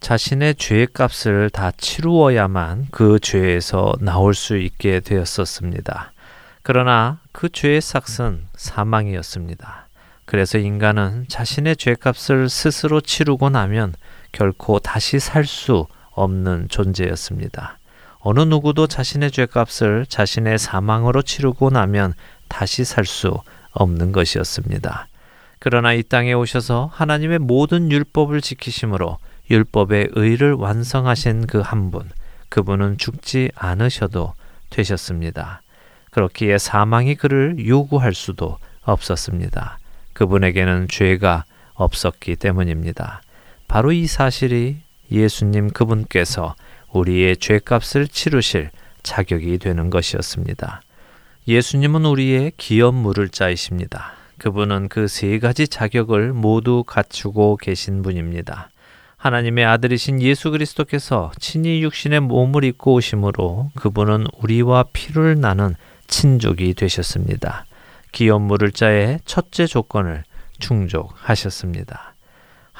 자신의 0.00 0.54
죄의 0.54 0.86
값을 0.94 1.50
다 1.50 1.72
치루어야만 1.76 2.86
그 2.90 3.18
죄에서 3.20 3.92
나올 4.00 4.32
수 4.32 4.56
있게 4.56 5.00
되었었습니다. 5.00 6.12
그러나 6.62 7.18
그 7.32 7.50
죄의 7.50 7.82
삭은 7.82 8.46
사망이었습니다. 8.56 9.88
그래서 10.24 10.56
인간은 10.56 11.26
자신의 11.28 11.76
죄값을 11.76 12.48
스스로 12.48 13.02
치르고 13.02 13.50
나면 13.50 13.92
결코 14.32 14.78
다시 14.78 15.18
살 15.18 15.44
수 15.44 15.86
없는 16.14 16.68
존재였습니다. 16.68 17.78
어느 18.20 18.40
누구도 18.40 18.86
자신의 18.86 19.30
죄값을 19.32 20.06
자신의 20.08 20.58
사망으로 20.58 21.22
치르고 21.22 21.70
나면 21.70 22.14
다시 22.48 22.84
살 22.84 23.04
수 23.04 23.40
없는 23.72 24.12
것이었습니다. 24.12 25.08
그러나 25.58 25.92
이 25.92 26.02
땅에 26.02 26.32
오셔서 26.32 26.90
하나님의 26.92 27.38
모든 27.38 27.90
율법을 27.90 28.40
지키심으로 28.40 29.18
율법의 29.50 30.10
의를 30.12 30.52
완성하신 30.52 31.46
그 31.46 31.60
한 31.60 31.90
분, 31.90 32.08
그분은 32.48 32.98
죽지 32.98 33.50
않으셔도 33.54 34.34
되셨습니다. 34.70 35.62
그렇기에 36.10 36.58
사망이 36.58 37.14
그를 37.14 37.56
요구할 37.66 38.12
수도 38.12 38.58
없었습니다. 38.82 39.78
그분에게는 40.12 40.88
죄가 40.88 41.44
없었기 41.74 42.36
때문입니다. 42.36 43.22
바로 43.68 43.92
이 43.92 44.06
사실이 44.06 44.81
예수님 45.12 45.70
그분께서 45.70 46.54
우리의 46.92 47.36
죄값을 47.36 48.08
치르실 48.08 48.70
자격이 49.02 49.58
되는 49.58 49.90
것이었습니다. 49.90 50.82
예수님은 51.48 52.04
우리의 52.04 52.52
기업 52.56 52.94
물을 52.94 53.28
자이십니다. 53.28 54.12
그분은 54.38 54.88
그 54.88 55.06
세 55.08 55.38
가지 55.38 55.68
자격을 55.68 56.32
모두 56.32 56.84
갖추고 56.84 57.58
계신 57.58 58.02
분입니다. 58.02 58.70
하나님의 59.16 59.64
아들이신 59.64 60.20
예수 60.20 60.50
그리스도께서 60.50 61.30
친히 61.38 61.82
육신의 61.82 62.20
몸을 62.20 62.64
입고 62.64 62.94
오심으로 62.94 63.70
그분은 63.76 64.26
우리와 64.38 64.86
피를 64.92 65.40
나는 65.40 65.76
친족이 66.08 66.74
되셨습니다. 66.74 67.64
기업 68.10 68.42
물을 68.42 68.72
자의 68.72 69.20
첫째 69.24 69.66
조건을 69.66 70.24
충족하셨습니다. 70.58 72.11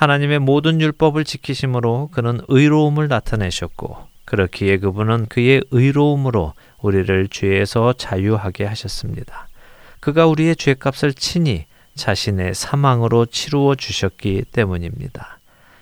하나님의 0.02 0.40
모든 0.40 0.80
율법을 0.80 1.22
지키심으로 1.22 2.08
그는 2.10 2.40
의로움을 2.48 3.06
나타내셨고 3.06 3.98
그렇기에 4.24 4.78
그분은 4.78 5.26
그의 5.28 5.62
의로움으로 5.70 6.54
우리를 6.80 7.28
죄에서 7.28 7.92
자유하게 7.92 8.64
하셨습니다. 8.64 9.46
그가 10.00 10.26
우리의 10.26 10.56
죄값을 10.56 11.14
친히 11.14 11.66
자신의 11.94 12.54
사망으로 12.54 13.26
치루어 13.26 13.76
주셨기 13.76 14.46
때문입니다. 14.50 15.38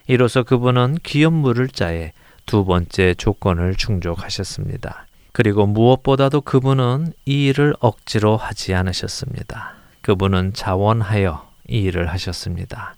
이로써 0.06 0.42
그분은 0.42 0.98
기업 1.02 1.32
물을 1.32 1.68
자의 1.68 2.12
두 2.44 2.66
번째 2.66 3.14
조건을 3.14 3.74
충족하셨습니다. 3.76 5.06
그리고 5.32 5.64
무엇보다도 5.64 6.42
그분은 6.42 7.14
이 7.24 7.46
일을 7.46 7.74
억지로 7.80 8.36
하지 8.36 8.74
않으셨습니다. 8.74 9.76
그분은 10.02 10.52
자원하여 10.52 11.48
이 11.68 11.78
일을 11.84 12.08
하셨습니다. 12.08 12.96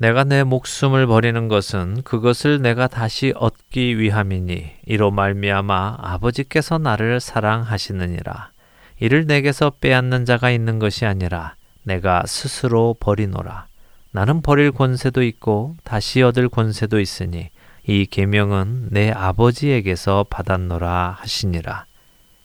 내가 0.00 0.24
내 0.24 0.44
목숨을 0.44 1.06
버리는 1.06 1.48
것은 1.48 2.00
그것을 2.04 2.62
내가 2.62 2.86
다시 2.86 3.34
얻기 3.36 3.98
위함이니 3.98 4.70
이로 4.86 5.10
말미암아 5.10 5.98
아버지께서 6.00 6.78
나를 6.78 7.20
사랑하시느니라. 7.20 8.50
이를 8.98 9.26
내게서 9.26 9.72
빼앗는 9.78 10.24
자가 10.24 10.52
있는 10.52 10.78
것이 10.78 11.04
아니라 11.04 11.54
내가 11.82 12.22
스스로 12.24 12.96
버리노라. 12.98 13.66
나는 14.12 14.40
버릴 14.40 14.72
권세도 14.72 15.22
있고 15.22 15.76
다시 15.84 16.22
얻을 16.22 16.48
권세도 16.48 16.98
있으니 16.98 17.50
이 17.86 18.06
계명은 18.06 18.88
내 18.92 19.10
아버지에게서 19.10 20.24
받았노라 20.30 21.18
하시니라. 21.18 21.84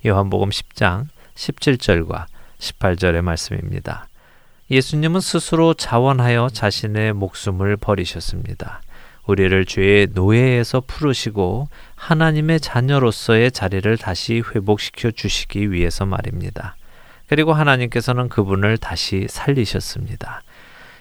요한복음 0.05 0.49
10장 0.49 1.05
17절과 1.35 2.25
18절의 2.59 3.21
말씀입니다. 3.21 4.09
예수님은 4.71 5.19
스스로 5.19 5.75
자원하여 5.75 6.49
자신의 6.51 7.13
목숨을 7.13 7.77
버리셨습니다. 7.77 8.81
우리를 9.27 9.65
죄의 9.65 10.07
노예에서 10.13 10.81
풀으시고 10.87 11.67
하나님의 11.95 12.59
자녀로서의 12.59 13.51
자리를 13.51 13.95
다시 13.97 14.41
회복시켜 14.41 15.11
주시기 15.11 15.71
위해서 15.71 16.07
말입니다. 16.07 16.75
그리고 17.27 17.53
하나님께서는 17.53 18.27
그분을 18.27 18.79
다시 18.79 19.27
살리셨습니다. 19.29 20.41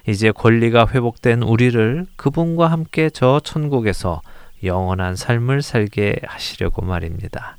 이제 0.06 0.30
권리가 0.30 0.88
회복된 0.88 1.42
우리를 1.42 2.06
그분과 2.16 2.70
함께 2.70 3.08
저 3.08 3.40
천국에서 3.42 4.20
영원한 4.62 5.16
삶을 5.16 5.62
살게 5.62 6.16
하시려고 6.26 6.82
말입니다. 6.82 7.56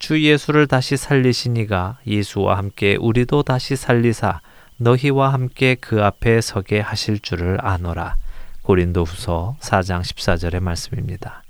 주 0.00 0.20
예수를 0.22 0.66
다시 0.66 0.96
살리시니가 0.96 1.98
예수와 2.04 2.58
함께 2.58 2.96
우리도 2.96 3.44
다시 3.44 3.76
살리사 3.76 4.40
너희와 4.78 5.32
함께 5.32 5.74
그 5.74 6.04
앞에 6.04 6.40
서게 6.40 6.80
하실 6.80 7.18
줄을 7.18 7.58
아노라. 7.64 8.16
고린도후서 8.62 9.56
4장 9.60 10.02
14절의 10.02 10.60
말씀입니다. 10.60 11.42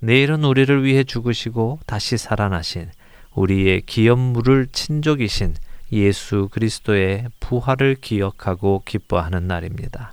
내일은 0.00 0.44
우리를 0.44 0.84
위해 0.84 1.04
죽으시고 1.04 1.80
다시 1.86 2.18
살아나신 2.18 2.90
우리의 3.34 3.82
기업물을 3.82 4.66
친족이신 4.72 5.54
예수 5.92 6.48
그리스도의 6.50 7.28
부활을 7.40 7.96
기억하고 8.00 8.82
기뻐하는 8.84 9.46
날입니다. 9.46 10.12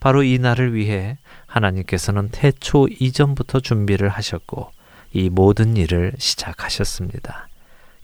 바로 0.00 0.22
이 0.22 0.38
날을 0.38 0.74
위해 0.74 1.18
하나님께서는 1.46 2.30
태초 2.30 2.88
이전부터 2.88 3.60
준비를 3.60 4.08
하셨고 4.08 4.70
이 5.12 5.28
모든 5.28 5.76
일을 5.76 6.12
시작하셨습니다. 6.16 7.48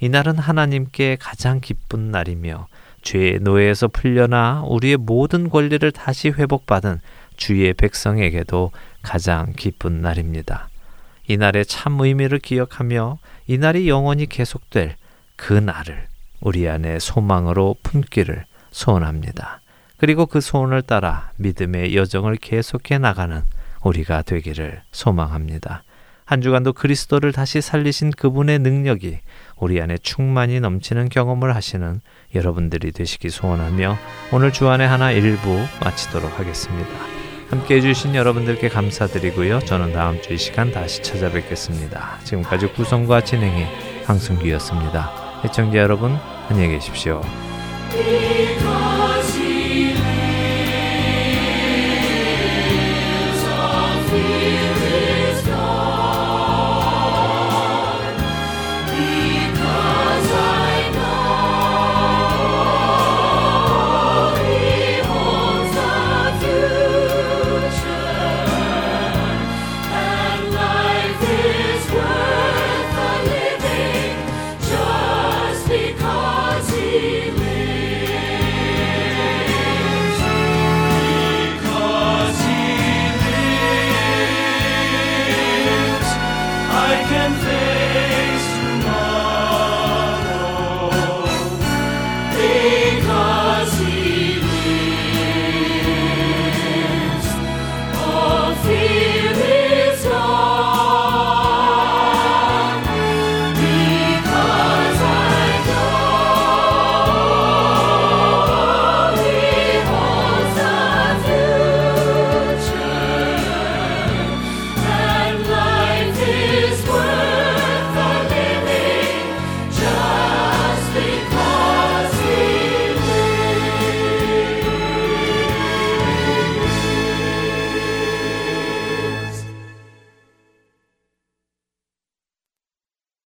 이 0.00 0.08
날은 0.08 0.36
하나님께 0.38 1.16
가장 1.20 1.60
기쁜 1.60 2.10
날이며 2.10 2.66
죄의 3.03 3.40
노예에서 3.40 3.88
풀려나 3.88 4.62
우리의 4.66 4.96
모든 4.96 5.48
권리를 5.48 5.90
다시 5.92 6.28
회복받은 6.28 7.00
주의 7.36 7.72
백성에게도 7.74 8.70
가장 9.03 9.53
기쁜 9.57 10.00
날입니다. 10.00 10.68
이 11.28 11.36
날의 11.36 11.66
참 11.66 12.00
의미를 12.00 12.38
기억하며 12.38 13.18
이 13.46 13.59
날이 13.59 13.88
영원히 13.88 14.26
계속될 14.26 14.96
그 15.36 15.53
날을 15.53 16.07
우리 16.40 16.68
안에 16.68 16.98
소망으로 16.98 17.76
품기를 17.82 18.44
소원합니다. 18.70 19.61
그리고 19.96 20.26
그 20.26 20.40
소원을 20.40 20.82
따라 20.82 21.30
믿음의 21.36 21.94
여정을 21.94 22.36
계속해 22.36 22.98
나가는 22.98 23.42
우리가 23.82 24.22
되기를 24.22 24.82
소망합니다. 24.90 25.84
한 26.33 26.41
주간도 26.41 26.72
그리스도를 26.72 27.30
다시 27.33 27.61
살리신 27.61 28.12
그분의 28.12 28.59
능력이 28.61 29.18
우리 29.59 29.83
안에 29.83 29.99
충만히 29.99 30.61
넘치는 30.61 31.11
경험을 31.11 31.55
하시는 31.55 32.01
여러분들이 32.35 32.91
되시기 32.91 33.28
소원하며 33.28 33.99
오늘 34.33 34.51
주안의 34.51 34.89
하나 34.89 35.12
일부 35.12 35.62
마치도록 35.85 36.39
하겠습니다. 36.39 36.89
함께 37.51 37.76
해주신 37.76 38.14
여러분들께 38.14 38.70
감사드리고요. 38.70 39.61
저는 39.61 39.93
다음 39.93 40.22
주 40.22 40.33
이 40.33 40.39
시간 40.39 40.72
다시 40.72 41.03
찾아뵙겠습니다. 41.03 42.20
지금까지 42.24 42.68
구성과 42.68 43.24
진행의 43.24 43.66
황승규였습니다. 44.07 45.43
시청자 45.43 45.76
여러분 45.76 46.16
안녕히 46.49 46.70
계십시오. 46.70 47.20